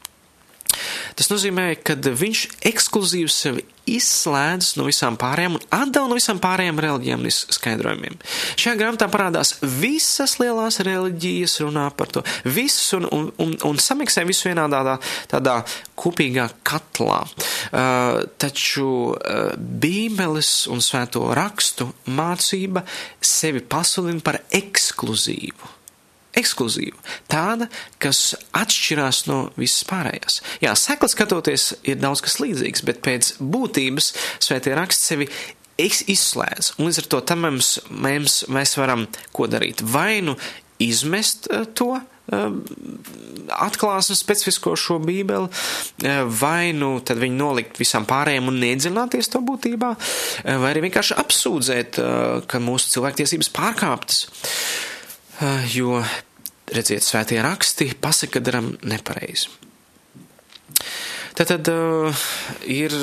Tas 1.16 1.30
nozīmē, 1.32 1.70
ka 1.84 1.96
viņš 1.96 2.44
ekskluzīvi 2.72 3.32
sevi 3.32 3.66
izslēdz 3.86 4.72
no 4.78 4.86
visām 4.88 5.16
pārējām 5.20 5.58
un 5.58 5.66
atdala 5.74 6.10
no 6.10 6.18
visām 6.18 6.40
pārējām 6.42 6.80
reliģijām 6.82 7.22
un 7.22 7.34
skaidrojumiem. 7.34 8.16
Šajā 8.58 8.74
grāmatā 8.80 9.08
parādās 9.12 9.54
visas 9.62 10.36
lielās 10.42 10.80
reliģijas 10.86 11.60
runā 11.62 11.86
par 11.96 12.10
to, 12.10 12.24
visas 12.44 12.90
un, 12.98 13.06
un, 13.14 13.28
un, 13.42 13.54
un 13.68 13.80
samiksē 13.82 14.26
visu 14.26 14.50
vienā 14.50 14.66
tādā, 14.72 14.96
tādā 15.30 15.60
kopīgā 15.98 16.48
katlā. 16.66 17.22
Uh, 17.70 18.26
taču 18.42 18.88
uh, 19.14 19.54
Bībeles 19.56 20.66
un 20.72 20.82
svēto 20.84 21.28
rakstu 21.36 21.88
mācība 22.10 22.84
sevi 23.22 23.62
pasludina 23.62 24.24
par 24.26 24.42
ekskluzīvu 24.54 25.75
ekskluzīva, 26.36 26.98
tāda, 27.32 27.68
kas 28.02 28.34
atšķirās 28.56 29.24
no 29.30 29.38
visas 29.56 29.86
pārējās. 29.88 30.40
Jā, 30.64 30.74
sekli 30.78 31.10
skatoties, 31.12 31.70
ir 31.88 32.00
daudz 32.02 32.24
kas 32.24 32.40
līdzīgs, 32.42 32.84
bet 32.86 33.02
pēc 33.06 33.36
būtības 33.40 34.12
svētie 34.44 34.76
raksti 34.76 35.10
sevi 35.12 35.30
izslēdz. 35.76 36.76
Un 36.78 36.88
līdz 36.88 37.02
ar 37.02 37.08
to 37.12 37.22
tam 37.28 37.44
mums, 37.46 37.76
mēs, 37.90 38.44
mēs 38.52 38.76
varam 38.80 39.06
ko 39.36 39.48
darīt? 39.50 39.84
Vai 39.84 40.20
nu 40.24 40.36
izmest 40.82 41.48
uh, 41.52 41.64
to, 41.76 41.96
uh, 41.96 42.46
atklāsmes 43.56 44.20
specifisko 44.20 44.74
šo 44.80 44.98
bībeli, 45.04 45.48
uh, 45.48 46.22
vai 46.40 46.72
nu 46.76 46.96
tad 47.04 47.20
viņu 47.20 47.38
nolikt 47.38 47.80
visam 47.80 48.08
pārējiem 48.08 48.50
un 48.52 48.60
nedziļināties 48.64 49.32
to 49.32 49.42
būtībā, 49.44 49.92
vai 50.46 50.72
arī 50.72 50.86
vienkārši 50.88 51.16
apsūdzēt, 51.22 52.00
ka 52.48 52.60
mūsu 52.62 52.92
cilvēktiesības 52.96 53.52
pārkāptas. 53.56 54.24
Jo 55.74 56.00
redziet, 56.72 57.04
svētie 57.04 57.40
raksti 57.44 57.90
pasaka, 58.00 58.38
ka 58.38 58.44
daram 58.44 58.72
nepareizi. 58.86 59.50
Tad, 61.36 61.50
tad 61.50 61.68
uh, 61.68 62.22
ir, 62.72 62.94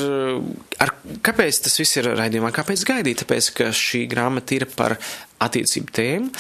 ar, 0.81 0.91
kāpēc 1.25 1.59
tas 1.67 1.77
viss 1.77 1.99
ir 1.99 2.09
raidījumā, 2.17 2.49
kāpēc 2.55 2.81
gaidīt? 2.89 3.21
Tāpēc, 3.21 3.49
ka 3.59 3.67
šī 3.77 4.07
grāmata 4.09 4.55
ir 4.57 4.65
par 4.73 4.95
attiecību 5.43 5.93
tēmu, 5.93 6.31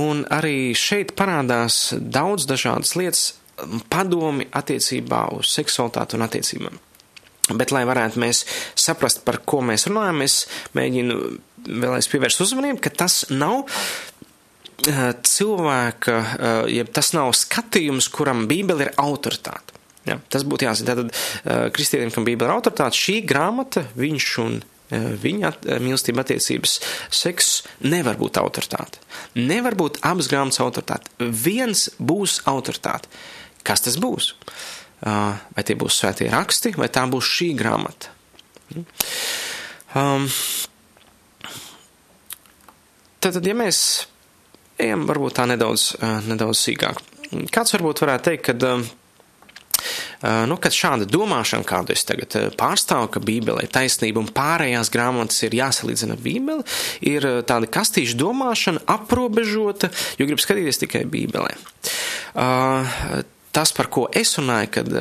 un 0.00 0.24
arī 0.32 0.72
šeit 0.78 1.12
parādās 1.18 1.90
daudz 2.00 2.48
dažādas 2.48 2.94
lietas, 2.96 3.26
padomi 3.92 4.46
attiecībā 4.48 5.26
uz 5.36 5.52
seksualitāti 5.52 6.16
un 6.16 6.24
attiecībām. 6.24 6.80
Bet, 7.58 7.74
lai 7.74 7.82
varētu 7.84 8.22
mēs 8.22 8.46
saprast, 8.78 9.20
par 9.26 9.42
ko 9.44 9.60
mēs 9.66 9.84
runājam, 9.90 10.22
es 10.24 10.46
mēģinu 10.78 11.18
vēlreiz 11.68 12.08
pievērst 12.08 12.40
uzmanību, 12.46 12.80
ka 12.80 12.94
tas 13.04 13.26
nav 13.28 13.66
Eh, 13.66 14.11
cilvēka, 14.80 16.16
eh, 16.18 16.74
ja 16.78 16.84
tas 16.84 17.12
nav 17.12 17.32
skatījums, 17.36 18.10
kuram 18.10 18.46
Bībele 18.48 18.88
ir 18.88 18.92
autoritāte. 18.96 19.78
Ja, 20.04 20.18
tas 20.28 20.42
būtu 20.42 20.66
jāzina. 20.66 20.94
Tātad 20.94 21.12
eh, 21.12 21.70
kristietim, 21.70 22.10
kam 22.10 22.24
Bībele 22.24 22.50
ir 22.50 22.56
autoritāte, 22.56 22.98
šī 22.98 23.22
grāmata, 23.26 23.86
viņš 23.96 24.38
un 24.44 24.62
viņa 24.92 25.50
mīlestība 25.80 26.20
attiecības 26.20 26.74
seks 27.08 27.62
nevar 27.80 28.18
būt 28.20 28.36
autoritāte. 28.36 29.00
Nevar 29.40 29.72
būt 29.72 30.02
abas 30.04 30.28
grāmatas 30.28 30.60
autoritāte. 30.60 31.08
Viens 31.16 31.86
būs 31.96 32.42
autoritāte. 32.44 33.08
Kas 33.64 33.80
tas 33.80 33.96
būs? 33.96 34.34
Vai 35.00 35.64
tie 35.64 35.78
būs 35.80 35.96
svētie 35.96 36.28
raksti, 36.28 36.74
vai 36.76 36.90
tā 36.92 37.06
būs 37.08 37.24
šī 37.24 37.54
grāmata? 37.56 38.12
Um, 39.96 40.28
tad, 43.20 43.40
ja 43.40 43.56
mēs 43.56 44.11
ejam 44.82 45.06
varbūt 45.08 45.38
tā 45.38 45.46
nedaudz, 45.50 45.92
nedaudz 46.28 46.58
sīkāk. 46.66 47.00
Kāds 47.54 47.72
varbūt 47.78 48.02
varētu 48.04 48.28
teikt, 48.28 48.50
ka 48.50 48.52
nu, 50.46 50.56
kad 50.62 50.74
šāda 50.76 51.06
domāšana, 51.10 51.66
kādu 51.66 51.94
es 51.96 52.04
tagad 52.06 52.34
pārstāvu, 52.58 53.08
ka 53.14 53.22
Bībele 53.24 53.64
ir 53.64 53.72
taisnība 53.72 54.22
un 54.22 54.28
pārējās 54.34 54.92
grāmatas 54.94 55.40
ir 55.46 55.56
jāsalīdzina 55.58 56.14
ar 56.14 56.22
Bībeli, 56.22 56.66
ir 57.10 57.26
tāda 57.48 57.70
kastīša 57.72 58.18
domāšana 58.20 58.84
aprobežota, 58.94 59.90
jo 60.20 60.28
grib 60.28 60.42
skatīties 60.42 60.82
tikai 60.84 61.02
Bībelē. 61.10 61.56
Tas, 63.52 63.72
par 63.76 63.90
ko 63.92 64.06
es 64.16 64.36
runāju, 64.38 64.70
kad 64.78 64.92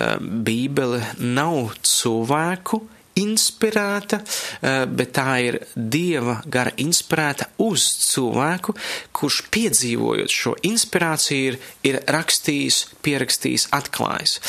Bībele 0.48 1.04
nav 1.20 1.76
cilvēku 1.88 2.82
inspirēta, 3.20 4.22
eh, 4.62 4.86
bet 4.86 5.14
tā 5.18 5.36
ir 5.44 5.60
dieva 5.76 6.42
gara 6.46 6.72
inspirēta 6.78 7.50
uz 7.58 7.84
cilvēku, 8.12 8.76
kurš 9.12 9.42
piedzīvojot 9.52 10.32
šo 10.32 10.56
inspirāciju 10.68 11.52
ir, 11.52 11.60
ir 11.84 12.00
rakstījis, 12.08 12.86
pierakstījis, 13.04 13.70
atklājis. 13.76 14.40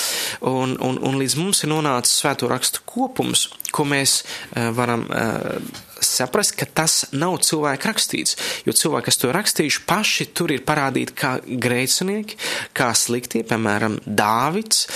Un, 0.40 0.77
un, 0.81 0.98
un 0.98 1.18
līdz 1.18 1.38
mums 1.40 1.64
ir 1.64 1.72
nonācis 1.75 2.20
svēto 2.22 2.51
rakstu 2.51 2.85
kopums, 2.87 3.48
ko 3.72 3.87
mēs 3.88 4.22
eh, 4.22 4.70
varam 4.75 5.09
eh, 5.11 5.90
saprast, 6.06 6.54
ka 6.58 6.66
tas 6.66 7.02
nav 7.12 7.38
cilvēka 7.46 7.90
rakstīts. 7.90 8.36
Jo 8.66 8.74
cilvēki, 8.76 9.08
kas 9.08 9.20
to 9.20 9.32
rakstījuši, 9.34 9.82
paši 9.88 10.26
tur 10.36 10.52
ir 10.54 10.64
parādīti 10.66 11.16
kā 11.18 11.32
grēcinieki, 11.46 12.38
kā 12.76 12.90
sliktie, 12.98 13.44
piemēram, 13.48 13.98
Dāvids. 14.06 14.86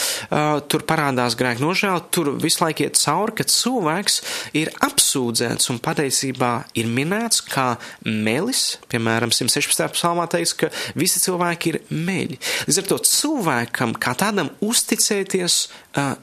Tur 0.71 0.87
parādās 0.89 1.37
grēka 1.39 1.63
nožēla, 1.65 2.05
tur 2.15 2.33
visu 2.43 2.63
laiku 2.65 2.87
iet 2.87 2.99
cauri, 3.01 3.37
ka 3.39 3.47
cilvēks 3.51 4.21
ir 4.59 4.73
apsūdzēts 4.87 5.71
un 5.73 5.81
patiesībā 5.85 6.53
ir 6.79 6.91
minēts 6.91 7.43
kā 7.47 7.69
melis. 8.05 8.77
Piemēram, 8.93 9.33
116. 9.35 9.89
psalmā 9.97 10.29
teiks, 10.33 10.55
ka 10.59 10.71
visi 10.99 11.23
cilvēki 11.23 11.73
ir 11.73 11.81
meļi. 11.91 12.41
Līdz 12.69 12.83
ar 12.83 12.91
to 12.93 13.01
cilvēkam 13.07 13.97
kā 14.01 14.17
tādam 14.19 14.53
uzticēties 14.65 15.67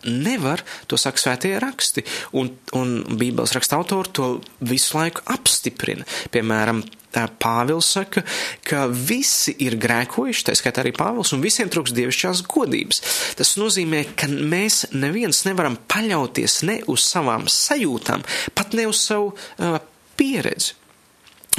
nevar, 0.05 0.63
to 0.87 0.97
saka 0.99 1.21
svētie 1.21 1.55
raksti. 1.61 2.03
Un, 2.37 2.51
un 2.77 2.93
Bībeles 3.17 3.55
raksta 3.55 3.79
autori 3.79 4.13
to 4.13 4.27
visu 4.73 4.97
laiku 4.97 5.23
apstiprina. 5.33 6.05
Piemēram, 6.33 6.83
Pāvils 7.13 7.91
saka, 7.93 8.23
ka 8.65 8.88
visi 8.89 9.53
ir 9.62 9.77
grēkojuši, 9.81 10.45
tā 10.47 10.55
skaitā 10.57 10.81
arī 10.81 10.93
Pāvils, 10.97 11.33
un 11.36 11.43
visiem 11.43 11.69
trūks 11.71 11.93
dievišķās 11.93 12.41
godības. 12.49 13.01
Tas 13.38 13.55
nozīmē, 13.62 14.03
ka 14.17 14.29
mēs 14.31 14.88
neviens 14.97 15.43
nevaram 15.45 15.77
paļauties 15.91 16.63
ne 16.69 16.79
uz 16.89 17.05
savām 17.05 17.45
sajūtām, 17.51 18.25
pat 18.57 18.73
ne 18.77 18.88
uz 18.89 19.03
savu 19.05 19.33
uh, 19.36 19.77
pieredzi. 20.17 20.79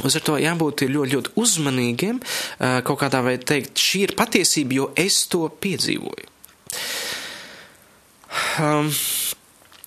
Uz 0.03 0.17
to 0.27 0.35
jābūt 0.41 0.83
ļoti, 0.91 1.15
ļoti 1.15 1.33
uzmanīgiem, 1.39 2.19
uh, 2.19 2.81
kaut 2.83 2.99
kādā 3.05 3.23
veidā 3.23 3.53
teikt, 3.55 3.79
šī 3.79 4.05
ir 4.09 4.15
patiesība, 4.19 4.81
jo 4.81 4.89
es 4.99 5.23
to 5.31 5.47
piedzīvoju. 5.47 6.33
Um, 8.59 8.91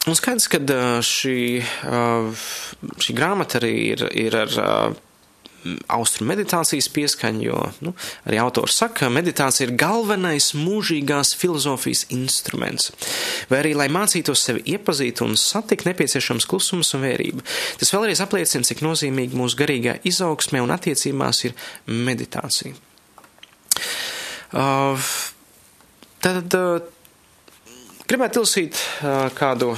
Un 0.09 0.17
skaidrs, 0.17 0.49
ka 0.49 0.59
šī, 1.05 1.39
šī 3.05 3.15
grāmata 3.17 3.59
arī 3.61 3.75
ir, 3.93 4.07
ir 4.17 4.37
ar 4.41 4.55
austrumu 5.91 6.31
meditācijas 6.33 6.89
pieskaņu, 6.95 7.43
jo 7.43 7.59
nu, 7.85 7.93
arī 8.29 8.39
autors 8.41 8.79
saka, 8.79 9.03
ka 9.03 9.11
meditācija 9.13 9.67
ir 9.67 9.75
galvenais 9.79 10.53
mūžīgās 10.57 11.35
filozofijas 11.39 12.07
instruments. 12.15 12.93
Vai 13.51 13.63
arī, 13.63 13.75
lai 13.77 13.89
mācītos 13.93 14.45
sevi 14.49 14.65
iepazīt 14.75 15.23
un 15.25 15.37
satikt, 15.39 15.87
nepieciešams 15.89 16.47
klusums 16.49 16.95
un 16.97 17.05
vērība. 17.05 17.45
Tas 17.81 17.93
vēlreiz 17.95 18.23
apliecina, 18.25 18.67
cik 18.67 18.85
nozīmīgi 18.87 19.39
mūsu 19.39 19.59
garīgā 19.59 19.99
izaugsmē 20.09 20.63
un 20.65 20.75
attiecībās 20.75 21.45
ir 21.49 21.57
meditācija. 21.87 22.77
Uh, 24.49 25.11
tad 26.25 26.55
uh, 26.57 26.79
Gribētu 28.09 28.41
ilsīt 28.41 28.79
kādu, 29.37 29.75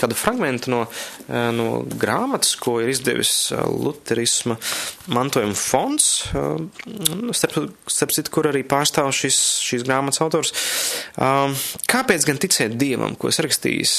kādu 0.00 0.16
fragmentu 0.18 0.72
no, 0.72 0.80
no 1.28 1.68
grāmatas, 2.00 2.54
ko 2.60 2.78
ir 2.82 2.90
izdevis 2.92 3.52
Lutherisma 3.68 4.56
mantojuma 5.10 5.56
fonds, 5.58 6.08
starp, 7.36 7.70
starp 7.90 8.14
citu, 8.14 8.32
kur 8.34 8.50
arī 8.50 8.62
pārstāv 8.66 9.10
šis, 9.14 9.38
šīs 9.64 9.84
grāmatas 9.86 10.22
autors. 10.24 10.54
Kāpēc 11.90 12.26
gan 12.28 12.40
ticēt 12.42 12.76
Dievam, 12.80 13.16
ko 13.18 13.30
es 13.30 13.40
rakstījis 13.42 13.94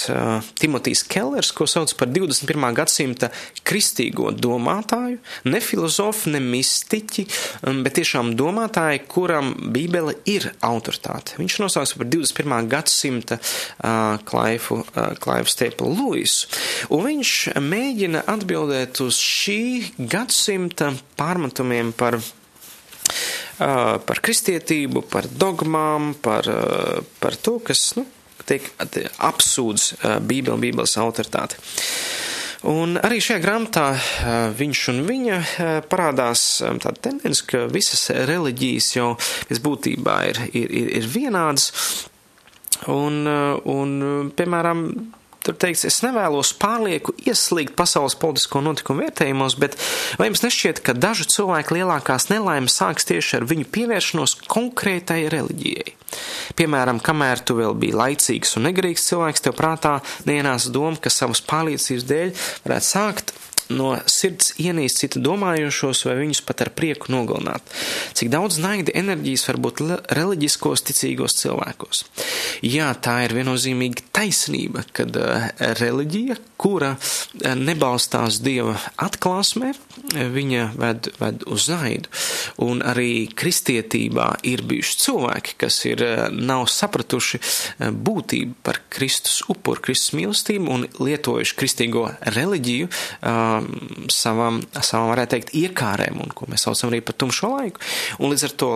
Timotijs 0.62 1.04
Kellers, 1.12 1.52
ko 1.56 1.68
sauc 1.70 1.94
par 2.00 2.12
21. 2.12 2.68
gadsimta 2.78 3.32
kristīgo 3.68 4.32
domātāju, 4.36 5.20
ne 5.52 5.64
filozofu, 5.64 6.32
ne 6.36 6.42
mistiķi, 6.44 7.28
bet 7.84 7.98
tiešām 8.00 8.36
domātāju, 8.40 9.06
kuram 9.12 9.54
Bībele 9.74 10.18
ir 10.30 10.52
autoritāte. 10.66 11.38
Viņš 11.42 11.60
nosauks 11.64 11.96
par 12.00 12.10
21. 12.12 12.70
gadsimta 12.72 13.40
Klaifu, 14.28 14.82
Klaifu 15.22 15.54
Steplu 15.62 15.94
Luisu. 15.94 16.50
Un 16.90 17.06
viņš 17.06 17.32
mēģina 17.62 18.26
atbildēt 18.34 19.04
uz 19.06 19.22
šī 19.22 19.62
gadsimta 20.10 20.90
pārmetumiem 21.20 21.94
par 21.94 22.18
par 23.62 24.18
kristietību, 24.26 25.04
par 25.12 25.28
dogmām, 25.30 26.16
par, 26.18 26.48
par 27.22 27.36
to, 27.38 27.60
kas 27.62 27.92
nu, 27.94 28.08
tiek 28.50 28.66
apsūdz 29.22 29.92
Bībeli 30.26 30.56
un 30.56 30.64
Bībeles 30.64 30.98
autoritāti. 30.98 31.60
Un 32.72 32.98
arī 33.02 33.20
šajā 33.22 33.42
grāmatā 33.42 33.86
viņš 34.58 34.82
un 34.94 35.04
viņa 35.06 35.38
parādās 35.90 36.44
tāda 36.62 36.98
tendence, 37.10 37.46
ka 37.46 37.68
visas 37.74 38.08
reliģijas 38.30 38.92
jau 38.96 39.12
pēc 39.50 39.62
būtībā 39.66 40.18
ir, 40.30 40.42
ir, 40.54 40.74
ir, 40.82 40.92
ir 41.02 41.10
vienādas. 41.10 41.72
Un, 42.90 43.26
un, 43.30 43.98
piemēram, 44.34 44.86
Tur 45.42 45.56
teiks, 45.58 45.88
es 45.90 45.96
nevēlos 46.06 46.52
pārlieku 46.62 47.16
ieslīgt 47.26 47.74
pasaules 47.78 48.14
politisko 48.22 48.62
notikumu 48.62 49.02
vērtējumos, 49.02 49.56
bet 49.62 49.78
vai 50.20 50.28
jums 50.30 50.44
nešķiet, 50.46 50.84
ka 50.86 50.94
dažu 50.94 51.26
cilvēku 51.34 51.80
lielākās 51.80 52.30
nelaimes 52.30 52.76
sāks 52.78 53.10
tieši 53.10 53.40
ar 53.40 53.48
viņu 53.50 53.66
pievēršanos 53.74 54.36
konkrētai 54.46 55.24
reliģijai? 55.34 55.96
Piemēram, 56.60 57.00
kamēr 57.02 57.42
tu 57.42 57.58
vēl 57.58 57.74
biji 57.82 57.98
laicīgs 57.98 58.54
un 58.60 58.68
negrīgs 58.70 59.08
cilvēks, 59.10 59.42
tev 59.48 59.58
prātā 59.58 59.98
neienāca 60.30 60.74
doma, 60.76 61.00
ka 61.02 61.10
savas 61.10 61.42
pārliecības 61.50 62.06
dēļ 62.12 62.36
varētu 62.68 62.90
sākt 62.92 63.34
no 63.76 63.94
sirds 64.10 64.54
ienīst 64.62 65.02
citu 65.04 65.22
domājošos 65.24 66.06
vai 66.08 66.18
viņus 66.22 66.44
pat 66.48 66.66
ar 66.66 66.72
prieku 66.76 67.12
nogalināt. 67.14 67.66
Cik 68.18 68.32
daudz 68.34 68.60
naida 68.62 68.94
enerģijas 68.98 69.48
var 69.50 69.60
būt 69.66 69.84
reliģiskos 70.18 70.86
ticīgos 70.90 71.38
cilvēkos. 71.42 72.06
Jā, 72.66 72.92
tā 73.02 73.22
ir 73.26 73.36
viennozīmīga 73.38 74.06
taisnība, 74.16 74.86
kad 74.96 75.16
uh, 75.18 75.48
reliģija, 75.80 76.38
kura 76.62 76.94
uh, 76.98 77.54
nebalstās 77.58 78.42
Dieva 78.44 78.78
atklāsmē, 79.02 79.74
viņa 80.12 80.68
ved, 80.78 81.12
ved 81.20 81.46
uz 81.52 81.68
naidu. 81.72 82.12
Un 82.62 82.82
arī 82.86 83.28
kristietībā 83.38 84.28
ir 84.48 84.64
bijuši 84.68 84.98
cilvēki, 85.06 85.56
kas 85.62 85.80
ir 85.90 86.04
nav 86.36 86.68
sapratuši 86.72 87.40
būtību 87.80 88.58
par 88.66 88.82
Kristus 88.94 89.42
upuru, 89.52 89.82
Kristus 89.88 90.16
mīlestību 90.18 90.72
un 90.72 90.88
lietojuši 91.00 91.58
kristīgo 91.58 92.08
reliģiju 92.36 92.90
savam, 94.12 94.62
savam, 94.80 95.10
varētu 95.12 95.36
teikt, 95.36 95.54
iekārēm, 95.58 96.22
un 96.24 96.34
ko 96.36 96.48
mēs 96.52 96.66
saucam 96.68 96.92
arī 96.92 97.02
par 97.06 97.18
tumšo 97.22 97.52
laiku. 97.54 97.84
Un 98.20 98.34
līdz 98.34 98.46
ar 98.48 98.56
to 98.64 98.72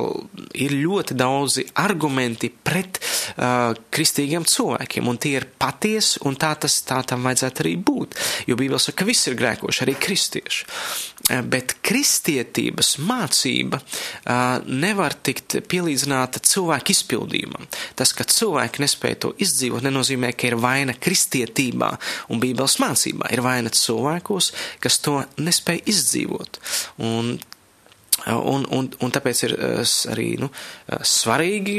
ir 0.58 0.76
ļoti 0.76 1.18
daudzi 1.20 1.66
argumenti 1.82 2.52
pret 2.52 3.00
uh, 3.02 3.74
kristīgiem 3.94 4.48
cilvēkiem, 4.50 5.08
un 5.10 5.20
tie 5.22 5.36
ir 5.40 5.50
patiesi, 5.60 6.22
un 6.28 6.38
tā 6.40 6.54
tas 6.60 6.80
tā 6.88 7.02
tam 7.08 7.26
vajadzētu 7.28 7.66
arī 7.66 7.76
būt. 7.88 8.20
Jo 8.50 8.60
Bībele 8.60 8.82
saka, 8.82 9.04
ka 9.04 9.10
viss 9.10 9.30
ir 9.30 9.38
grēkoši, 9.40 9.86
arī 9.86 9.98
kristieši. 10.00 10.70
Uh, 11.26 11.40
bet 11.42 11.72
kristietības 11.82 13.00
mācība 13.02 13.80
uh, 13.80 14.60
nevar 14.70 15.16
tikt 15.26 15.56
pielīdzināta 15.72 16.38
cilvēku 16.46 16.94
izpildījumam. 16.94 17.66
Tas, 17.98 18.12
ka 18.14 18.28
cilvēki 18.30 18.84
nespēja 18.84 19.18
to 19.24 19.32
izdzīvot, 19.42 19.82
nenozīmē, 19.88 20.36
ka 20.38 20.52
ir 20.52 20.60
vaina 20.62 20.94
kristietībā 20.94 21.90
un 22.30 22.44
Bībeles 22.44 22.78
mācībā. 22.84 23.32
Ir 23.34 23.42
vaina 23.42 23.74
cilvēkos, 23.74 24.52
kas 24.86 25.02
to 25.02 25.18
nespēja 25.42 25.86
izdzīvot. 25.96 26.62
Un 27.02 27.36
Un, 28.26 28.64
un, 28.74 28.88
un 29.04 29.12
tāpēc 29.14 29.42
ir 29.44 29.52
arī 30.10 30.30
nu, 30.40 30.48
svarīgi 31.06 31.76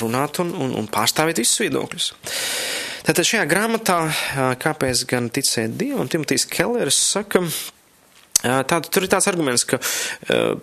runāt 0.00 0.38
un, 0.40 0.52
un, 0.54 0.70
un 0.78 0.86
pārstāvēt 0.88 1.42
visus 1.42 1.58
viedokļus. 1.60 2.06
Tātad 3.04 3.26
šajā 3.26 3.42
grāmatā, 3.50 3.98
kāpēc 4.62 5.02
gan 5.10 5.26
ticēt 5.34 5.74
Dievam, 5.76 6.08
Timotīs 6.08 6.46
Kellers 6.48 7.02
saka, 7.10 7.42
Tāda, 8.42 8.84
tur 8.86 9.02
ir 9.02 9.10
tāds 9.10 9.26
arguments, 9.30 9.64
ka 9.66 9.80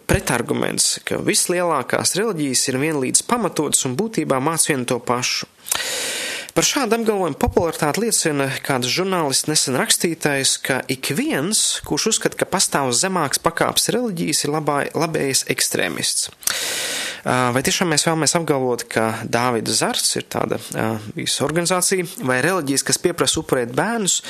pretarguments, 0.08 1.00
ka 1.08 1.20
vislielākās 1.20 2.16
reliģijas 2.16 2.68
ir 2.72 2.80
vienlīdz 2.80 3.26
pamatotas 3.28 3.84
un 3.90 3.98
būtībā 4.00 4.40
māc 4.44 4.70
vienu 4.70 4.88
to 4.88 5.02
pašu. 5.04 5.50
Par 6.56 6.64
šādu 6.64 6.96
apgalvojumu 6.96 7.36
popularitāti 7.36 8.00
liecina 8.00 8.46
kāds 8.64 8.88
žurnālists 8.88 9.50
nesen 9.50 9.76
rakstītais, 9.76 10.54
ka 10.64 10.78
ik 10.88 11.10
viens, 11.12 11.82
kurš 11.84 12.14
uzskata, 12.14 12.40
ka 12.40 12.48
pastāv 12.48 12.94
zemāks 12.96 13.44
pakāps 13.44 13.90
reliģijas, 13.92 14.46
ir 14.46 14.54
labā, 14.56 14.78
labējs 14.96 15.44
ekstrēmists. 15.52 16.30
Vai 17.26 17.60
tiešām 17.60 17.92
mēs 17.92 18.08
vēlamies 18.08 18.38
apgalvot, 18.40 18.88
ka 18.88 19.10
Dāvida 19.28 19.76
Zarts 19.76 20.16
ir 20.16 20.30
tāda 20.32 20.62
visa 21.18 21.44
organizācija, 21.44 22.08
vai 22.24 22.40
reliģijas, 22.46 22.88
kas 22.88 23.04
pieprasa 23.04 23.42
upurēt 23.44 23.76
bērnus, 23.76 24.22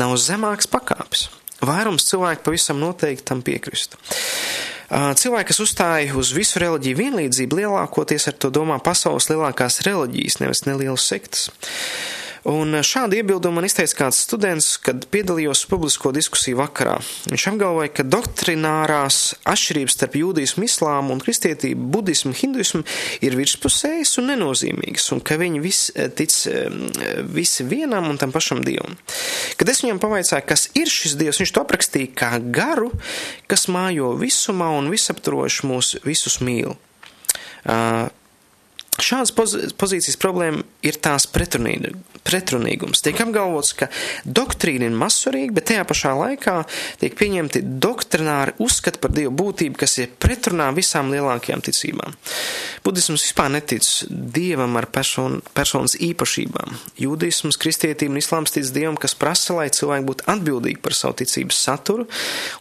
nav 0.00 0.16
zemāks 0.24 0.70
pakāpes? 0.72 1.28
Vairums 1.68 2.06
cilvēku 2.08 2.46
pavisam 2.48 2.80
noteikti 2.82 3.26
tam 3.30 3.42
piekristu. 3.46 4.00
Cilvēki, 4.94 5.48
kas 5.48 5.62
uzstāja 5.64 6.16
uz 6.20 6.30
visu 6.36 6.60
reliģiju 6.62 6.98
vienlīdzību, 6.98 7.62
lielākoties 7.62 8.28
ar 8.30 8.36
to 8.38 8.50
domā 8.54 8.76
pasaules 8.84 9.30
lielākās 9.32 9.80
reliģijas, 9.86 10.38
nevis 10.42 10.64
nelielas 10.68 11.06
sektas. 11.08 11.48
Un 12.44 12.76
šādu 12.84 13.16
iebildumu 13.16 13.56
man 13.56 13.64
izteica 13.64 13.96
kāds 14.02 14.18
students, 14.26 14.74
kad 14.84 15.06
piedalījos 15.08 15.62
publisko 15.70 16.10
diskusiju 16.12 16.58
vakarā. 16.58 16.98
Viņš 17.30 17.44
apgalvoja, 17.54 17.88
ka 17.96 18.04
doktrinārās 18.04 19.20
atšķirības 19.48 19.94
starp 19.96 20.18
jūdismu, 20.20 20.66
islāmu 20.68 21.14
un 21.14 21.22
kristietību, 21.24 21.86
budismu, 21.94 22.34
hinduismu 22.36 22.82
ir 23.24 23.36
virspusējas 23.38 24.12
un 24.20 24.28
nenozīmīgas, 24.34 25.06
un 25.16 25.22
ka 25.24 25.38
viņi 25.40 25.62
vis, 25.64 25.80
tic 26.18 26.34
visi 27.32 27.64
vienam 27.70 28.10
un 28.10 28.20
tam 28.20 28.34
pašam 28.34 28.60
dievam. 28.66 28.98
Kad 29.56 29.72
es 29.72 29.80
viņam 29.80 30.02
pavaicāju, 30.02 30.44
kas 30.50 30.66
ir 30.76 30.92
šis 30.92 31.16
dievs, 31.20 31.40
viņš 31.40 31.54
to 31.56 31.62
aprakstīja 31.64 32.10
kā 32.12 32.34
garu, 32.44 32.90
kas 33.48 33.70
mājo 33.72 34.12
visumā 34.20 34.68
un 34.76 34.92
visaptroši 34.92 35.70
mūs 35.70 35.94
visus 36.04 36.42
mīl. 36.44 36.76
Uh, 37.64 38.12
Šādas 39.02 39.32
pozīcijas 39.34 40.18
problēma 40.22 40.62
ir 40.86 41.00
tās 41.02 41.26
pretrunīgums. 42.24 43.02
Tiek 43.04 43.20
apgalvots, 43.20 43.74
ka 43.78 43.88
doktrīna 44.24 44.88
ir 44.88 44.96
mazsvarīga, 44.98 45.54
bet 45.56 45.68
tajā 45.70 45.84
pašā 45.88 46.14
laikā 46.18 46.56
tiek 47.02 47.16
pieņemti 47.18 47.62
doktrināri 47.84 48.56
uzskati 48.64 49.00
par 49.02 49.14
dievu 49.14 49.34
būtību, 49.38 49.78
kas 49.80 49.98
ir 50.00 50.12
pretrunā 50.22 50.70
visām 50.76 51.12
lielākajām 51.12 51.64
ticībām. 51.64 52.16
Budisms 52.84 53.26
vispār 53.26 53.52
netic 53.54 53.86
dievam 54.08 54.76
ar 54.80 54.88
person, 54.92 55.40
personas 55.56 55.96
īpašībām. 56.00 56.74
Jūdisms, 57.00 57.60
kristietība 57.60 58.14
un 58.14 58.22
islāms 58.22 58.54
tic 58.54 58.68
dievam, 58.74 58.98
kas 59.00 59.16
prasa, 59.18 59.56
lai 59.58 59.70
cilvēki 59.74 60.08
būtu 60.08 60.28
atbildīgi 60.34 60.82
par 60.84 60.96
savu 60.96 61.18
ticības 61.20 61.60
saturu 61.68 62.08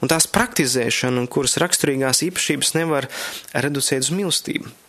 un 0.01 0.11
tās 0.11 0.27
praktizēšanu, 0.31 1.27
kuras 1.31 1.59
raksturīgās 1.63 2.23
īpašības 2.29 2.75
nevar 2.79 3.09
reducēt 3.53 4.07
uz 4.07 4.13
mīlestību. 4.15 4.82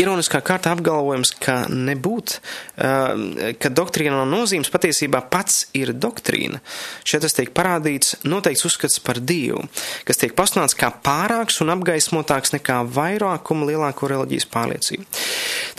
Ironiskā 0.00 0.38
kārtā 0.44 0.74
apgalvojums, 0.74 1.32
ka 1.40 1.54
nebūt, 1.68 2.38
ka 2.76 3.70
doktrīna 3.72 4.20
nav 4.20 4.28
nozīmes, 4.30 4.70
patiesībā 4.72 5.22
pats 5.32 5.66
ir 5.76 5.92
doktrīna. 5.96 6.60
Šeit 7.04 7.24
tas 7.24 7.36
tiek 7.36 7.50
parādīts 7.56 8.14
noteikts 8.28 8.64
uzskats 8.68 9.00
par 9.04 9.20
Dievu, 9.20 9.66
kas 10.08 10.20
tiek 10.20 10.32
pasludināts 10.36 10.76
kā 10.78 10.92
pārāks 11.04 11.60
un 11.64 11.72
apgaismotāks 11.74 12.54
nekā 12.56 12.80
vairākuma 12.96 13.68
lielāko 13.68 14.08
reliģijas 14.12 14.48
pārliecību. 14.52 15.08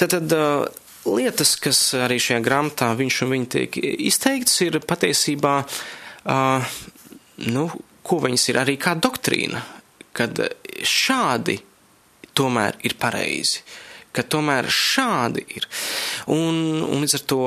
Tātad 0.01 0.35
lietas, 1.05 1.55
kas 1.61 1.83
arī 1.97 2.19
šajā 2.21 2.41
grāmatā 2.45 2.91
viņš 2.97 3.21
un 3.25 3.33
viņa 3.35 3.51
tiek 3.57 3.77
izteikts, 3.81 4.59
ir 4.65 4.81
patiesībā, 4.85 5.55
nu, 7.49 7.69
ko 8.05 8.23
viņas 8.25 8.49
ir 8.49 8.61
arī 8.65 8.77
kā 8.81 8.97
doktrīna, 8.97 9.61
kad 10.13 10.43
šādi 10.85 11.61
tomēr 12.37 12.77
ir 12.85 12.97
pareizi 13.01 13.63
ka 14.15 14.23
tomēr 14.27 14.67
šādi 14.71 15.43
ir. 15.55 15.67
Un, 16.31 16.81
un 16.83 17.03
līdz 17.03 17.15
ar 17.17 17.23
to 17.31 17.43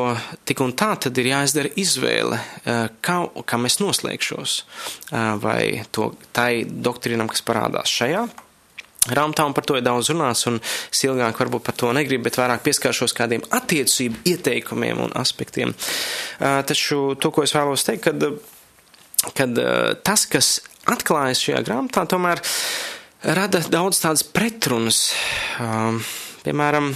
tik 0.48 0.62
un 0.64 0.72
tā 0.76 0.94
tad 1.06 1.18
ir 1.20 1.30
jāizdara 1.32 1.72
izvēle, 1.80 2.40
eh, 2.64 2.86
kā, 3.04 3.18
kā 3.44 3.60
mēs 3.60 3.80
noslēgšos, 3.82 4.56
eh, 4.60 5.34
vai 5.42 5.84
to 5.92 6.12
tai 6.32 6.64
doktrīnam, 6.64 7.28
kas 7.28 7.44
parādās 7.44 7.92
šajā. 7.92 8.24
Rāmtā 9.04 9.44
un 9.44 9.52
par 9.52 9.66
to 9.68 9.76
ir 9.76 9.84
daudz 9.84 10.08
runāts, 10.08 10.46
un 10.48 10.56
es 10.64 11.02
ilgāk 11.04 11.36
varbūt 11.36 11.64
par 11.66 11.76
to 11.76 11.92
negribu, 11.92 12.24
bet 12.24 12.40
vairāk 12.40 12.64
pieskāršos 12.64 13.12
kādiem 13.12 13.44
attiecību 13.52 14.24
ieteikumiem 14.32 15.02
un 15.04 15.12
aspektiem. 15.20 15.74
Eh, 16.40 16.62
taču 16.64 17.12
to, 17.20 17.30
ko 17.30 17.44
es 17.44 17.52
vēlos 17.52 17.84
teikt, 17.84 18.08
kad, 18.08 18.24
kad 19.36 19.60
tas, 20.04 20.24
kas 20.24 20.60
atklājas 20.88 21.44
šajā 21.44 21.60
grāmatā, 21.64 22.08
tomēr 22.08 22.40
rada 23.36 23.60
daudz 23.68 24.00
tādas 24.00 24.24
pretrunas. 24.24 25.12
Um, 25.60 26.00
Piemēram, 26.44 26.90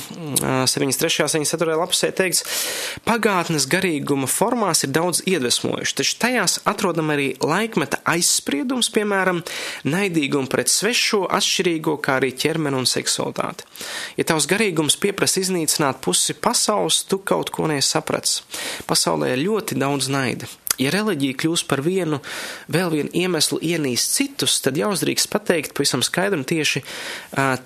73. 0.68 1.24
un 1.24 1.46
74. 1.48 1.76
lapusē 1.80 2.10
teikts, 2.12 2.44
pagātnes 3.08 3.64
garīguma 3.70 4.28
formās 4.28 4.84
ir 4.84 4.92
daudz 4.92 5.22
iedvesmojuši, 5.24 5.96
taču 6.00 6.18
tajās 6.20 6.58
atrodam 6.68 7.14
arī 7.14 7.30
laikmeta 7.40 8.02
aizspriedums, 8.12 8.90
piemēram, 8.92 9.40
naidīgumu 9.88 10.52
pret 10.52 10.68
svešo, 10.68 11.24
atšķirīgo, 11.38 11.96
kā 12.04 12.18
arī 12.20 12.34
ķermeni 12.36 12.82
un 12.82 12.88
seksualitāti. 12.88 13.64
Ja 14.20 14.28
tavs 14.28 14.50
garīgums 14.50 15.00
pieprasa 15.00 15.40
iznīcināt 15.40 16.04
pusi 16.04 16.36
pasaules, 16.36 17.02
tu 17.08 17.22
kaut 17.24 17.48
ko 17.54 17.72
nesaprats. 17.72 18.42
Pasaulē 18.88 19.32
ir 19.32 19.46
ļoti 19.46 19.80
daudz 19.80 20.12
naida. 20.12 20.50
Ja 20.78 20.92
reliģija 20.94 21.36
kļūs 21.42 21.64
par 21.66 21.82
vienu, 21.82 22.20
vēl 22.70 22.92
vienu 22.92 23.10
iemeslu 23.16 23.58
ienīst 23.66 24.14
citus, 24.14 24.60
tad 24.62 24.78
jāuzdrīkst 24.78 25.30
pateikt 25.32 25.74
pavisam 25.74 26.04
skaidri 26.06 26.38
un 26.38 26.46
tieši 26.48 26.84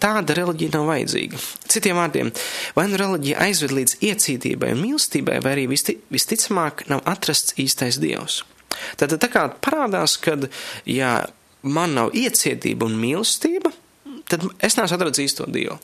tāda 0.00 0.36
reliģija 0.38 0.72
nav 0.78 0.88
vajadzīga. 0.88 1.40
Citiem 1.72 2.00
vārdiem, 2.00 2.32
vai 2.78 2.86
nu 2.88 3.00
reliģija 3.00 3.42
aizved 3.44 3.76
līdz 3.76 3.98
iecītībai 4.08 4.72
un 4.72 4.82
mīlestībai, 4.86 5.42
vai 5.44 5.56
arī 5.58 5.68
visti, 5.74 5.98
visticamāk 6.12 6.86
nav 6.92 7.04
atrasts 7.12 7.58
īstais 7.60 8.00
dievs. 8.00 8.42
Tad 8.96 9.12
tā 9.20 9.28
kā 9.28 9.44
parādās, 9.60 10.16
ka, 10.22 10.38
ja 10.88 11.14
man 11.62 11.94
nav 11.98 12.16
iecietība 12.16 12.88
un 12.88 12.96
mīlestība, 13.00 13.74
tad 14.32 14.46
es 14.64 14.76
neesmu 14.78 14.96
atradzis 14.96 15.28
īsto 15.28 15.46
dievu. 15.52 15.76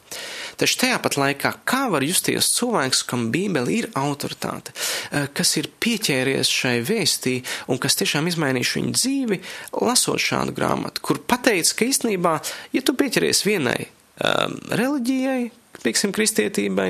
Taču 0.59 0.79
tajā 0.81 0.99
pat 1.05 1.19
laikā, 1.21 1.53
kā 1.69 1.85
var 1.93 2.05
justies 2.07 2.51
cilvēks, 2.57 3.05
kam 3.09 3.29
Bībele 3.35 3.75
ir 3.77 3.91
autoritāte, 3.99 4.73
eh, 5.13 5.29
kas 5.35 5.57
ir 5.61 5.71
pieķēries 5.81 6.49
šai 6.49 6.79
vēstī 6.89 7.37
un 7.69 7.79
kas 7.79 7.99
tiešām 8.01 8.31
izmainījuši 8.31 8.81
viņu 8.81 8.97
dzīvi, 8.97 9.41
lasot 9.85 10.23
šādu 10.23 10.57
grāmatu, 10.57 11.05
kur 11.05 11.21
pateica, 11.21 11.77
ka 11.77 11.89
īstenībā, 11.89 12.35
ja 12.73 12.83
tu 12.83 12.97
pieķeries 12.97 13.45
vienai 13.45 13.87
um, 14.25 14.59
reliģijai, 14.71 15.51
pieksim, 15.85 16.13
kristietībai, 16.17 16.89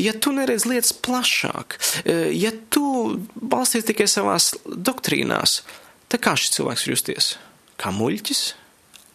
ja 0.00 0.14
tu 0.18 0.32
neredz 0.34 0.66
lietas 0.66 0.92
plašāk, 0.92 1.78
eh, 2.04 2.32
ja 2.34 2.50
tu 2.70 3.20
balsties 3.34 3.86
tikai 3.86 4.08
savās 4.10 4.54
doktrīnās, 4.66 5.60
tad 6.08 6.24
kā 6.24 6.34
šis 6.38 6.56
cilvēks 6.58 6.88
justies? 6.90 7.34
Kā 7.78 7.90
muļķis, 7.94 8.42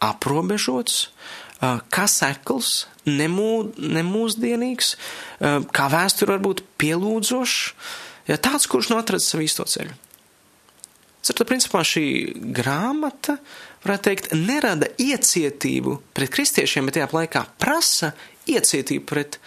aprobežots, 0.04 1.08
kā 1.60 2.06
sekls, 2.08 2.86
nemū, 3.08 3.72
nemūsdienīgs, 3.76 4.94
kā 5.76 5.88
vēsture 5.92 6.36
varbūt 6.36 6.62
pielūdzošs, 6.80 7.58
ja 8.30 8.38
tāds, 8.40 8.68
kurš 8.70 8.92
nav 8.92 9.02
atradzis 9.04 9.32
savu 9.32 9.44
īsto 9.44 9.66
ceļu. 9.68 9.96
Tad, 11.20 11.44
principā, 11.46 11.82
šī 11.84 12.04
grāmata, 12.56 13.36
varētu 13.84 14.06
teikt, 14.08 14.30
nerada 14.34 14.88
iecietību 14.98 15.98
pret 16.16 16.32
kristiešiem, 16.32 16.88
bet 16.88 16.96
tajā 16.96 17.10
laikā 17.12 17.44
prasa 17.60 18.14
iecietību 18.50 19.04
pret 19.06 19.38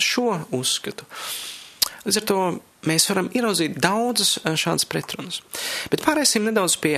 šo 0.00 0.40
uzskatu. 0.56 1.06
Līdz 2.02 2.18
ar 2.18 2.26
to 2.26 2.38
mēs 2.88 3.06
varam 3.12 3.28
ieraudzīt 3.36 3.76
daudzas 3.78 4.38
šādas 4.42 4.88
pretrunas. 4.90 5.42
Bet 5.92 6.02
pārēsim 6.02 6.48
nedaudz 6.48 6.74
pie, 6.82 6.96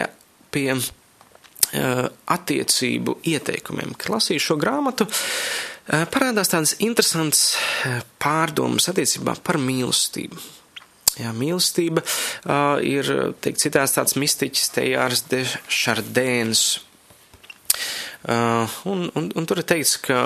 pie 0.55 0.70
attiecību 1.75 3.19
ieteikumiem. 3.35 3.95
Kad 3.99 4.15
lasīju 4.15 4.43
šo 4.43 4.57
grāmatu, 4.61 5.07
eh, 5.09 6.05
parādās 6.11 6.53
tādas 6.53 6.77
interesantas 6.79 7.55
eh, 7.85 8.03
pārdomas 8.23 8.89
attiecībā 8.93 9.37
par 9.43 9.61
mīlestību. 9.63 10.43
Jā, 11.15 11.31
mīlestība 11.31 12.03
uh, 12.03 12.81
ir, 12.83 13.07
teikt, 13.39 13.61
citās 13.63 13.93
tāds 13.95 14.17
mistiķis 14.19 14.73
Tejārs 14.75 15.21
de 15.31 15.45
Šardēns. 15.71 16.63
Uh, 18.27 18.67
un, 18.91 19.05
un, 19.15 19.29
un 19.39 19.47
tur 19.47 19.61
ir 19.63 19.69
teikts, 19.69 19.93
ka, 20.03 20.19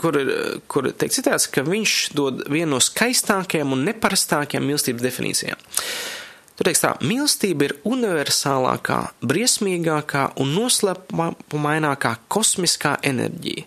kur 0.00 0.18
kur 0.66 0.88
teikt 0.90 1.20
citāts, 1.20 1.46
ka 1.46 1.62
viņš 1.62 1.94
dod 2.18 2.42
vienu 2.50 2.72
no 2.72 2.82
skaistākajām 2.82 3.76
un 3.76 3.86
neparastākajām 3.86 4.66
mīlestības 4.66 5.06
definīcijām. 5.06 5.62
Uh, 5.62 6.23
Tur 6.54 6.68
teiks 6.68 6.84
tā, 6.84 6.92
mīlestība 7.02 7.66
ir 7.66 7.72
universālākā, 7.88 8.98
briesmīgākā 9.26 10.28
un 10.38 10.52
noslēpumainākā 10.54 12.12
kosmiskā 12.30 12.92
enerģija. 13.10 13.64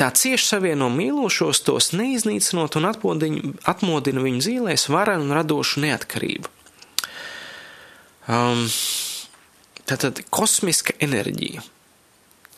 Tā 0.00 0.08
cieši 0.16 0.46
savieno 0.54 0.88
mīlošos, 0.92 1.60
tos 1.66 1.90
neiznīcinot 1.92 2.80
un 2.80 2.88
atmodina 2.88 4.24
viņu 4.24 4.40
dzīvēs 4.40 4.88
varenu 4.94 5.28
un 5.28 5.36
radošu 5.36 5.84
neatkarību. 5.84 6.48
Um, 8.32 8.64
tātad 9.84 10.24
kosmiska 10.32 10.96
enerģija. 11.04 11.60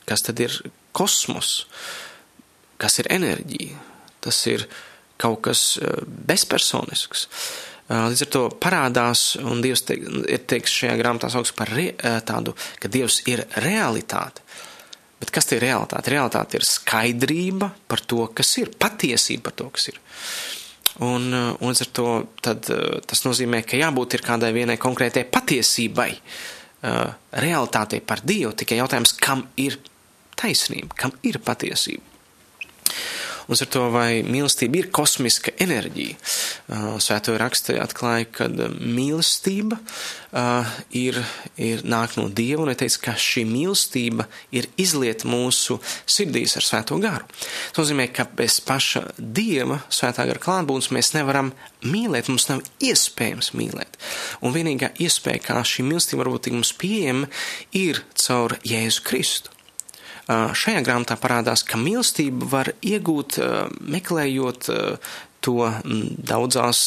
Kas 0.07 0.23
tad 0.23 0.39
ir 0.47 0.61
kosmos? 0.95 1.65
Kas 2.79 3.03
ir 3.03 3.11
enerģija? 3.11 3.83
Tas 4.23 4.45
ir 4.47 4.69
kaut 5.19 5.43
kas 5.49 5.73
uh, 5.83 6.05
bezpersonisks. 6.07 7.27
Uh, 7.27 7.76
Līdz 7.87 8.23
ar 8.25 8.31
to 8.35 8.43
parādās, 8.59 9.21
un 9.39 9.61
Dievs 9.63 9.85
teik, 9.87 10.03
ir 10.27 10.43
teiks 10.51 10.73
šajā 10.75 10.97
grāmatā 10.99 11.31
sauks 11.31 11.53
par 11.55 11.71
re, 11.71 11.93
tādu, 12.27 12.57
ka 12.83 12.91
Dievs 12.91 13.21
ir 13.31 13.45
realitāte. 13.63 14.43
Bet 15.21 15.31
kas 15.33 15.47
ir 15.55 15.63
realitāte? 15.63 16.11
Realitāte 16.13 16.59
ir 16.59 16.67
skaidrība 16.67 17.71
par 17.89 18.03
to, 18.03 18.27
kas 18.37 18.51
ir, 18.59 18.73
patiesība 18.75 19.49
par 19.49 19.57
to, 19.61 19.71
kas 19.77 19.89
ir. 19.93 20.01
Un, 21.07 21.29
un 21.31 21.71
līdz 21.71 21.85
ar 21.85 21.93
to 21.95 22.11
tad, 22.43 22.69
tas 23.07 23.23
nozīmē, 23.27 23.63
ka 23.69 23.79
jābūt 23.79 24.17
ir 24.17 24.25
kādai 24.27 24.51
vienai 24.57 24.79
konkrētai 24.81 25.27
patiesībai, 25.31 26.11
realitātei 27.47 28.03
par 28.05 28.23
Dievu, 28.27 28.53
tikai 28.57 28.81
jautājums, 28.81 29.15
kam 29.21 29.47
ir 29.61 29.79
taisnība, 30.37 30.97
kam 30.99 31.15
ir 31.27 31.39
patiesība. 31.45 32.03
Ar 33.47 33.69
to, 33.71 33.85
vai 33.95 34.25
mīlestība 34.27 34.81
ir 34.81 34.89
kosmiska 34.91 35.53
enerģija. 35.63 36.17
Svēto 37.03 37.37
rakstu 37.39 37.77
atklāja, 37.79 38.27
ka 38.27 38.49
mīlestība 38.51 39.79
ir, 40.91 41.21
ir 41.55 41.85
nāk 41.87 42.17
no 42.19 42.27
Dieva, 42.27 42.65
un 42.65 42.73
ir 42.73 42.81
teicis, 42.81 42.99
ka 43.05 43.15
šī 43.15 43.45
mīlestība 43.47 44.27
ir 44.51 44.67
izliet 44.83 45.23
mūsu 45.29 45.79
sirdīs 46.11 46.59
ar 46.59 46.67
svēto 46.67 46.99
garu. 47.03 47.31
Tas 47.71 47.85
nozīmē, 47.85 48.09
ka 48.11 48.27
bez 48.27 48.59
paša 48.67 49.07
Dieva 49.17 49.79
svētā 49.95 50.27
gara 50.27 50.43
klātbūtnes 50.43 50.91
mēs 50.97 51.15
nevaram 51.15 51.55
mīlēt, 51.87 52.27
mums 52.33 52.51
nav 52.51 52.67
iespējams 52.83 53.55
mīlēt. 53.55 54.01
Un 54.43 54.57
vienīgā 54.59 54.91
iespēja, 55.07 55.45
kā 55.53 55.63
šī 55.63 55.87
mīlestība 55.87 56.25
varbūt 56.25 56.49
tik 56.49 56.59
mums 56.59 56.75
pieejama, 56.75 57.31
ir 57.79 58.03
caur 58.27 58.59
Jēzu 58.67 59.07
Kristu. 59.07 59.56
Šajā 60.27 60.81
grāmatā 60.83 61.15
parādās, 61.23 61.63
ka 61.63 61.79
mīlestību 61.79 62.49
var 62.51 62.73
iegūt 62.83 63.39
meklējot 63.87 64.71
to 65.47 65.69
daudzās 66.27 66.81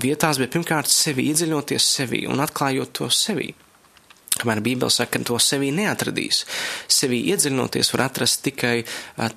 vietās, 0.00 0.40
bet 0.40 0.54
pirmkārt 0.54 0.88
sevi 0.88 1.28
iedziļinoties 1.28 1.90
sevi 1.98 2.24
un 2.30 2.40
atklājot 2.40 2.96
to 2.96 3.10
sevi. 3.12 3.50
Kamēr 4.34 4.64
Bībele 4.64 4.90
saka, 4.90 5.20
ka 5.20 5.28
to 5.28 5.36
sevī 5.38 5.68
neatradīs. 5.76 6.40
Sevī 6.90 7.20
iedziļinoties 7.30 7.92
var 7.94 8.08
atrast 8.08 8.40
tikai 8.42 8.80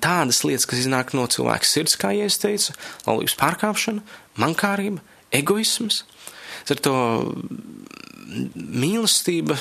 tādas 0.02 0.40
lietas, 0.42 0.66
kas 0.66 0.80
iznāk 0.82 1.12
no 1.14 1.28
cilvēka 1.30 1.68
sirds, 1.68 1.94
kā 2.00 2.10
jau 2.16 2.26
es 2.26 2.40
teicu, 2.42 2.74
laulības 3.06 3.36
pārkāpšana, 3.38 4.02
mankārība, 4.42 5.04
egoisms. 5.30 6.02
Ar 6.66 6.82
to 6.84 6.96
mīlestība 8.28 9.56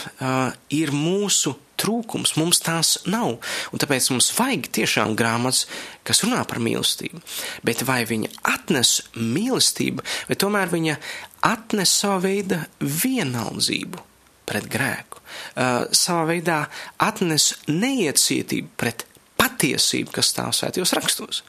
ir 0.74 0.92
mūsu 0.92 1.56
trūkums, 1.78 2.34
mums 2.40 2.60
tās 2.66 2.96
nav. 3.10 3.38
Un 3.72 3.82
tāpēc 3.82 4.10
mums 4.12 4.32
vajag 4.36 4.70
tiešām 4.80 5.16
grāmatas, 5.20 5.66
kas 6.08 6.24
runā 6.26 6.42
par 6.50 6.60
mīlestību. 6.64 7.22
Bet 7.68 7.86
vai 7.88 8.02
viņa 8.10 8.34
atnes 8.56 8.98
mīlestību, 9.16 10.06
vai 10.30 10.40
tomēr 10.42 10.74
viņa 10.74 10.98
atnes 11.48 11.94
savu 12.02 12.26
veidu 12.26 12.60
vienaldzību 12.82 14.04
pret 14.48 14.68
grēku, 14.72 15.20
savā 15.56 16.24
veidā 16.30 16.62
atnes 17.04 17.52
neiecietību 17.68 18.72
pret 18.80 19.07
patiesību, 19.48 20.12
kas 20.18 20.32
stāv 20.34 20.52
svētajos 20.56 20.94
rakstos. 20.98 21.42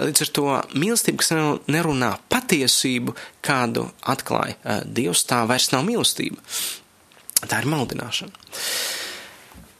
Līdz 0.00 0.26
ar 0.26 0.32
to 0.38 0.46
mīlestība, 0.74 1.22
kas 1.22 1.32
nerunā 1.70 2.12
patiesību, 2.32 3.14
kādu 3.46 3.86
atklāja 4.02 4.58
uh, 4.58 4.82
Dievs, 4.84 5.24
tā 5.28 5.44
vairs 5.48 5.70
nav 5.74 5.86
mīlestība. 5.86 6.42
Tā 7.46 7.62
ir 7.62 7.70
maldināšana. 7.70 8.46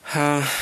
Uh, 0.06 0.56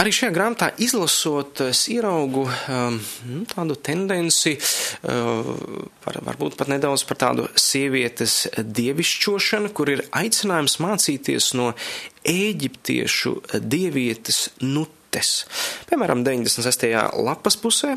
Arī 0.00 0.12
šajā 0.14 0.32
grāmatā 0.32 0.70
izlasot, 0.82 1.60
es 1.68 1.82
ieraugu 1.92 2.46
um, 2.48 2.96
nu, 3.28 3.42
tādu 3.50 3.76
tendenci, 3.76 4.54
uh, 4.56 5.50
var, 6.06 6.20
varbūt 6.30 6.56
pat 6.60 6.70
nedaudz 6.72 7.04
par 7.08 7.20
tādu 7.20 7.48
sievietes 7.60 8.46
dievišķošanu, 8.56 9.72
kur 9.76 9.92
ir 9.92 10.04
aicinājums 10.16 10.78
mācīties 10.82 11.52
no 11.58 11.72
eģiptiešu 12.28 13.36
dievietes 13.60 14.46
nutes. 14.64 15.34
Piemēram, 15.90 16.24
96. 16.24 16.88
lapas 17.20 17.60
pusē 17.60 17.96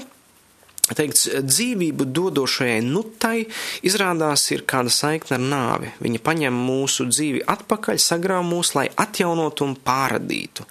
teikts, 0.94 1.26
dzīvību 1.42 2.06
dodošajai 2.14 2.82
nutai 2.86 3.48
izrādās 3.86 4.44
ir 4.54 4.62
kāda 4.70 4.92
saikne 4.94 5.40
ar 5.40 5.44
nāvi. 5.44 5.90
Viņa 6.04 6.22
paņem 6.26 6.60
mūsu 6.68 7.08
dzīvi 7.10 7.42
atpakaļ, 7.50 7.98
sagrāv 8.02 8.46
mūs, 8.46 8.76
lai 8.78 8.86
atjaunotu 9.02 9.66
un 9.66 9.74
pāradītu. 9.88 10.68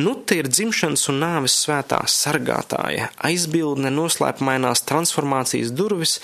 Nuta 0.00 0.38
ir 0.38 0.48
dzimšanas 0.48 1.04
un 1.12 1.20
nāves 1.20 1.58
svētā 1.66 2.00
sargātāja, 2.08 3.10
aizbildne 3.28 3.92
noslēpumainās 3.92 4.84
transformācijas 4.88 5.74
durvis, 5.76 6.18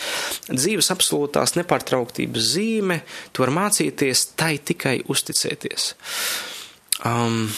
dzīves 0.49 0.91
absolūtās 0.95 1.59
nepārtrauktības 1.61 2.53
zīme, 2.57 3.03
to 3.33 3.45
var 3.45 3.53
mācīties 3.61 4.31
tai 4.41 4.55
tikai 4.65 5.03
uzticēties. 5.13 5.93
Um, 7.05 7.51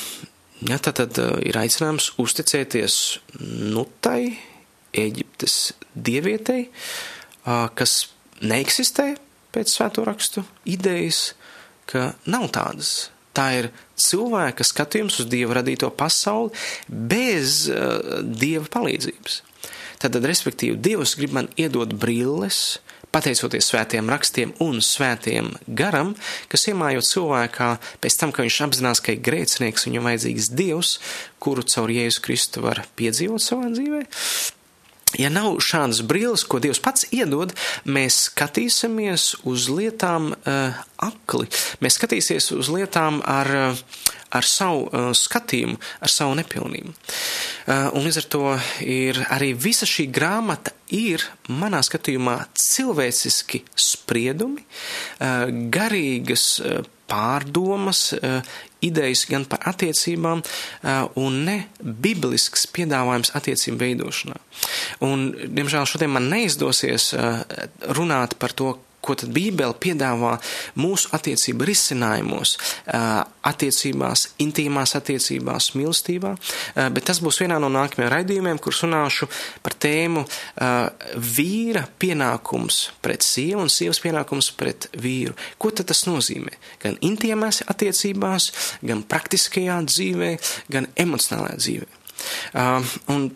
ja, 0.66 0.80
tad, 0.82 0.98
tad 0.98 1.22
uh, 1.22 1.36
ir 1.46 1.58
aicinājums 1.60 2.16
uzticēties 2.18 2.96
nutai, 3.46 4.32
Eģiptes 4.96 5.72
dievietei, 5.94 6.68
kas 7.44 7.98
neeksistē 8.40 9.12
pēc 9.54 9.74
svēto 9.74 10.04
rakstu 10.06 10.44
idejas, 10.68 11.32
ka 11.88 12.12
nav 12.28 12.48
tādas. 12.54 13.10
Tā 13.36 13.50
ir 13.54 13.70
cilvēka 14.00 14.64
skatījums 14.66 15.20
uz 15.22 15.28
dievu 15.30 15.54
radīto 15.56 15.90
pasauli 15.94 16.54
bez 16.88 17.66
dieva 17.68 18.66
palīdzības. 18.72 19.42
Tad, 19.98 20.14
respektīvi, 20.22 20.78
Dievs 20.78 21.16
grib 21.18 21.32
man 21.34 21.48
iedot 21.58 21.90
brilles, 21.98 22.78
pateicoties 23.14 23.66
svētiem 23.70 24.10
rakstiem 24.12 24.52
un 24.62 24.78
svētiem 24.84 25.50
garam, 25.66 26.12
kas 26.52 26.68
iemājot 26.70 27.08
cilvēkā 27.08 27.70
pēc 28.02 28.18
tam, 28.20 28.34
ka 28.34 28.44
viņš 28.46 28.58
apzinās, 28.68 29.02
ka 29.02 29.16
ir 29.16 29.24
grēcinieks, 29.26 29.88
viņam 29.88 30.06
vajadzīgs 30.10 30.52
Dievs, 30.54 30.92
kuru 31.42 31.64
caur 31.66 31.90
Jēzu 31.90 32.22
Kristu 32.26 32.62
var 32.68 32.84
piedzīvot 33.00 33.42
savā 33.42 33.72
dzīvē, 33.74 34.04
ja 35.16 35.30
nav 35.32 35.60
šādas 35.64 36.02
brilles, 36.04 36.44
ko 36.44 36.60
Dievs 36.60 36.80
pats 36.84 37.06
iedod, 37.14 37.54
mēs 37.88 38.26
skatīsimies 38.28 39.30
uz 39.48 39.68
lietām 39.72 40.32
uh, 40.34 40.76
akli. 41.00 41.48
Mēs 41.84 41.96
skatīsimies 41.96 42.50
uz 42.58 42.70
lietām 42.72 43.22
ar, 43.24 43.48
uh, 43.48 44.10
ar 44.36 44.48
savu 44.48 44.84
uh, 44.88 45.08
skatījumu, 45.16 45.78
ar 46.04 46.12
savu 46.12 46.36
nepilnību. 46.40 46.92
Uh, 46.92 47.88
un 47.96 48.04
līdz 48.04 48.20
ar 48.20 48.28
to 48.34 48.44
ir 48.84 49.22
arī 49.32 49.54
visa 49.56 49.88
šī 49.88 50.08
grāmata 50.12 50.74
ir, 50.94 51.24
manā 51.48 51.80
skatījumā, 51.86 52.36
cilvēciski 52.58 53.64
spriedumi, 53.78 54.64
uh, 54.64 55.48
garīgas 55.72 56.50
uh, 56.60 56.84
pārdomas, 57.08 58.10
uh, 58.16 58.40
idejas 58.84 59.24
gan 59.26 59.42
par 59.48 59.64
attiecībām, 59.66 60.42
un 61.18 61.38
ne 61.46 61.56
biblisks 61.82 62.68
piedāvājums 62.74 63.32
attiecību 63.38 63.80
veidošanā. 63.80 64.36
Un, 65.06 65.32
diemžēl, 65.34 65.88
šodien 65.90 66.12
man 66.14 66.28
neizdosies 66.30 67.10
runāt 67.98 68.36
par 68.38 68.54
to, 68.54 68.76
ko 69.08 69.16
tad 69.18 69.32
Bībele 69.32 69.74
piedāvā 69.80 70.34
mūsu 70.78 71.10
attiecību 71.16 71.66
risinājumos, 71.68 72.56
attiecībās, 73.48 74.24
intīmās 74.44 74.94
attiecībās, 74.98 75.70
mīlestībā, 75.78 76.34
bet 76.94 77.08
tas 77.08 77.22
būs 77.24 77.40
vienā 77.42 77.56
no 77.62 77.70
nākamajiem 77.72 78.12
raidījumiem, 78.12 78.60
kur 78.62 78.76
runāšu 78.76 79.30
par 79.64 79.76
tēmu 79.80 80.26
vīra 81.38 81.86
pienākums 82.00 82.82
pret 83.04 83.24
sievu 83.26 83.64
un 83.64 83.72
sievas 83.72 84.02
pienākums 84.04 84.52
pret 84.58 84.90
vīru. 84.98 85.36
Ko 85.58 85.72
tad 85.72 85.88
tas 85.90 86.04
nozīmē? 86.08 86.54
Gan 86.84 87.00
intīmās 87.04 87.62
attiecībās, 87.66 88.52
gan 88.84 89.04
praktiskajā 89.08 89.80
dzīvē, 89.88 90.30
gan 90.72 90.90
emocionālajā 90.98 91.58
dzīvē. 91.64 91.90
Un 93.14 93.30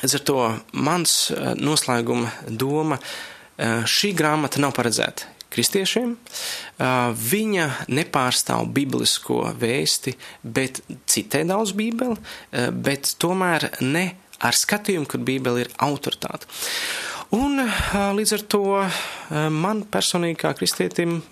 līdz 0.00 0.18
ar 0.18 0.24
to 0.28 0.40
mans 0.86 1.14
noslēguma 1.60 2.32
doma 2.48 2.98
ir 3.00 3.33
šī 3.58 4.10
grāmata 4.18 4.58
nav 4.62 4.72
paredzēta 4.74 5.34
kristiešiem. 5.54 6.14
Eh, 6.14 6.86
viņa 7.30 7.68
nepārstāv 7.94 8.66
biblisko 8.74 9.44
vēsti, 9.60 10.16
bet 10.42 10.82
citē 11.10 11.44
daudz 11.46 11.74
bībeli, 11.76 12.18
eh, 12.18 12.70
bet 12.70 13.14
tomēr 13.18 13.70
ne 13.82 14.06
ar 14.40 14.52
skatījumu, 14.52 15.06
ka 15.08 15.18
bībeli 15.18 15.64
ir 15.64 15.70
autoritāte. 15.78 16.50
Un 17.34 17.56
līdz 18.18 18.32
ar 18.32 18.42
to 18.52 18.64
man 19.50 19.82
personīgi 19.90 20.36
kā 20.38 20.52
kristietim 20.54 21.22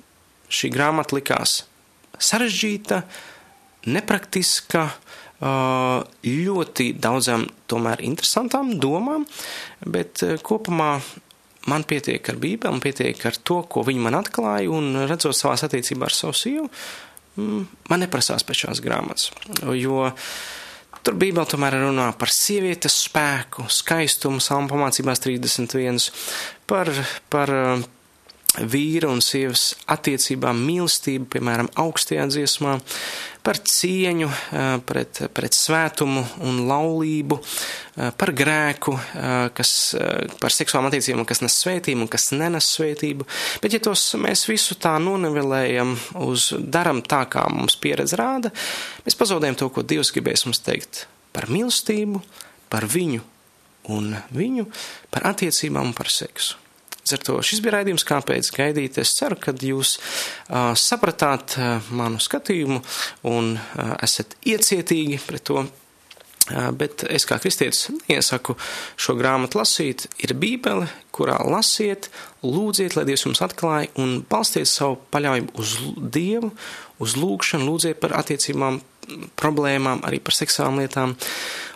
šī 0.51 0.71
grāmata 0.73 1.15
likās 1.15 1.63
sarežģīta, 2.19 3.03
nepraktiska, 3.87 4.91
ļoti 6.25 6.89
daudzām 6.99 7.47
tomēr 7.69 8.03
interesantām 8.03 8.81
domām, 8.81 9.27
bet 9.85 10.25
kopumā 10.43 11.03
man 11.71 11.85
pietiek 11.89 12.33
ar 12.33 12.41
Bībeli, 12.43 12.73
man 12.73 12.83
pietiek 12.83 13.27
ar 13.29 13.39
to, 13.45 13.61
ko 13.71 13.85
viņi 13.87 14.03
man 14.03 14.19
atklāja, 14.19 14.71
un 14.73 15.05
redzot 15.11 15.37
savās 15.37 15.65
attiecībās 15.67 16.13
ar 16.13 16.19
savu 16.19 16.39
sievu, 16.39 16.67
mm, 17.37 17.63
man 17.93 18.05
neprasās 18.05 18.47
pēc 18.47 18.65
šās 18.67 18.83
grāmatas. 18.85 19.31
Jo 19.79 20.11
tur 21.03 21.19
Bībele 21.19 21.47
tomēr 21.51 21.79
runā 21.83 22.11
par 22.19 22.31
sievietes 22.35 23.01
spēku, 23.07 23.67
skaistumu, 23.73 24.43
salmu 24.43 24.71
pamācībās 24.71 25.23
31, 25.25 26.11
par, 26.71 26.91
par 27.33 27.55
vīra 28.61 29.09
un 29.09 29.23
sievas 29.25 29.73
attiecībām, 29.91 30.59
mīlestību, 30.67 31.29
piemēram, 31.33 31.71
augstajā 31.81 32.27
dziesmā, 32.29 32.77
par 33.43 33.59
cieņu, 33.59 34.29
pret, 34.87 35.23
pret 35.35 35.57
svētumu 35.57 36.23
un 36.47 36.61
laulību, 36.69 37.39
par 38.21 38.33
grēku, 38.37 38.95
kas, 39.57 39.73
par 40.43 40.55
seksuālām 40.55 40.91
attiecībām, 40.91 41.25
kas 41.29 41.43
nes 41.43 41.57
svētību 41.65 42.05
un 42.05 42.13
kas 42.13 42.29
nenes 42.37 42.69
svētību. 42.77 43.27
Bet, 43.65 43.75
ja 43.75 43.83
tos 43.83 44.05
mēs 44.21 44.45
visu 44.51 44.77
tā 44.81 44.95
nonivelējam 45.03 45.97
uz 46.29 46.53
daram 46.61 47.03
tā, 47.03 47.25
kā 47.33 47.49
mums 47.51 47.79
pieredze 47.81 48.21
rāda, 48.21 48.53
mēs 49.07 49.19
pazaudējam 49.19 49.59
to, 49.59 49.73
ko 49.73 49.87
Dievs 49.87 50.13
gribēs 50.15 50.47
mums 50.47 50.63
teikt 50.63 51.07
par 51.33 51.49
mīlestību, 51.51 52.21
par 52.73 52.87
viņu 52.87 53.25
un 53.91 54.13
viņu, 54.31 54.69
par 55.11 55.33
attiecībām 55.33 55.91
un 55.91 55.97
par 55.97 56.13
seksu. 56.13 56.61
Ar 57.11 57.19
to 57.19 57.41
šis 57.43 57.59
bija 57.65 57.79
raidījums, 57.79 58.07
kāpēc 58.07 58.53
gaidīt. 58.55 59.01
Es 59.03 59.17
ceru, 59.19 59.35
ka 59.41 59.55
jūs 59.59 59.97
uh, 59.99 60.71
sapratāt 60.79 61.57
uh, 61.59 61.83
manu 61.91 62.23
skatījumu 62.23 62.79
un 63.27 63.57
uh, 63.59 63.95
esat 64.05 64.37
iecietīgi 64.47 65.19
pret 65.27 65.45
to. 65.51 65.65
Uh, 65.65 66.69
bet 66.75 67.05
es 67.11 67.27
kā 67.27 67.41
kristietis 67.43 67.89
iesaku 68.11 68.55
šo 68.99 69.17
grāmatu 69.19 69.59
lasīt. 69.61 70.07
Ir 70.23 70.37
bībele, 70.39 70.87
kurā 71.15 71.41
lasiet, 71.47 72.09
lūdziet, 72.47 72.97
lai 72.97 73.07
Dievs 73.09 73.27
jums 73.27 73.43
atklāja 73.45 73.91
un 74.03 74.21
balstiet 74.31 74.71
savu 74.71 75.01
paļaujumu 75.15 75.55
uz 75.59 75.77
Dievu, 76.15 76.53
uz 77.03 77.19
lūgšanu, 77.19 77.67
lūdziet 77.67 78.03
par 78.03 78.15
attiecībām, 78.23 78.81
problēmām, 79.39 80.03
arī 80.07 80.23
par 80.23 80.39
seksuālām 80.39 80.83
lietām. 80.83 81.17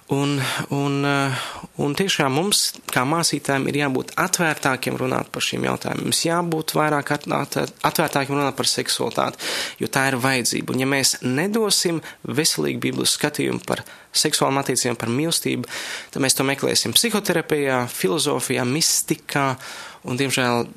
Un, 0.06 0.36
un, 0.70 1.00
eh, 1.02 1.38
un 1.82 1.94
tiešām 1.98 2.36
mums, 2.38 2.60
kā 2.94 3.02
mācītājiem, 3.10 3.64
ir 3.66 3.80
jābūt 3.80 4.12
atvērtākiem 4.22 4.94
runāt 5.00 5.32
par 5.34 5.42
šiem 5.42 5.66
jautājumiem. 5.66 6.06
Mums 6.06 6.20
jābūt 6.22 6.74
vairāk 6.78 7.10
atvērtākiem 7.16 8.36
runāt 8.36 8.54
par 8.54 8.70
seksualitāti, 8.70 9.42
jo 9.82 9.90
tā 9.90 10.06
ir 10.12 10.18
vajadzība. 10.22 10.76
Un 10.76 10.84
ja 10.84 10.86
mēs 10.86 11.16
nedosim 11.26 11.98
veselīgu 12.22 12.84
Bībeles 12.86 13.16
skatījumu 13.18 13.66
par 13.66 13.82
seksuālām 14.14 14.62
attiecībām, 14.62 15.00
par 15.02 15.10
mīlestību, 15.10 15.66
tad 16.14 16.22
mēs 16.22 16.38
to 16.38 16.46
meklēsim 16.46 16.94
psihoterapijā, 16.94 17.82
filozofijā, 17.90 18.62
mistikā 18.62 19.56
un, 20.06 20.14
diemžēl, 20.22 20.68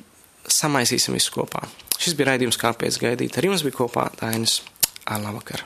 samaisīsim 0.49 1.13
visu 1.13 1.38
kopā. 1.38 1.67
Šis 2.01 2.17
bija 2.17 2.34
raidījums, 2.34 2.57
kāpēc 2.57 2.97
gaidīt. 2.97 3.38
Ar 3.38 3.45
jums 3.45 3.61
bija 3.61 3.84
kopā 3.84 4.09
Dainis. 4.17 4.63
Labvakar! 5.09 5.65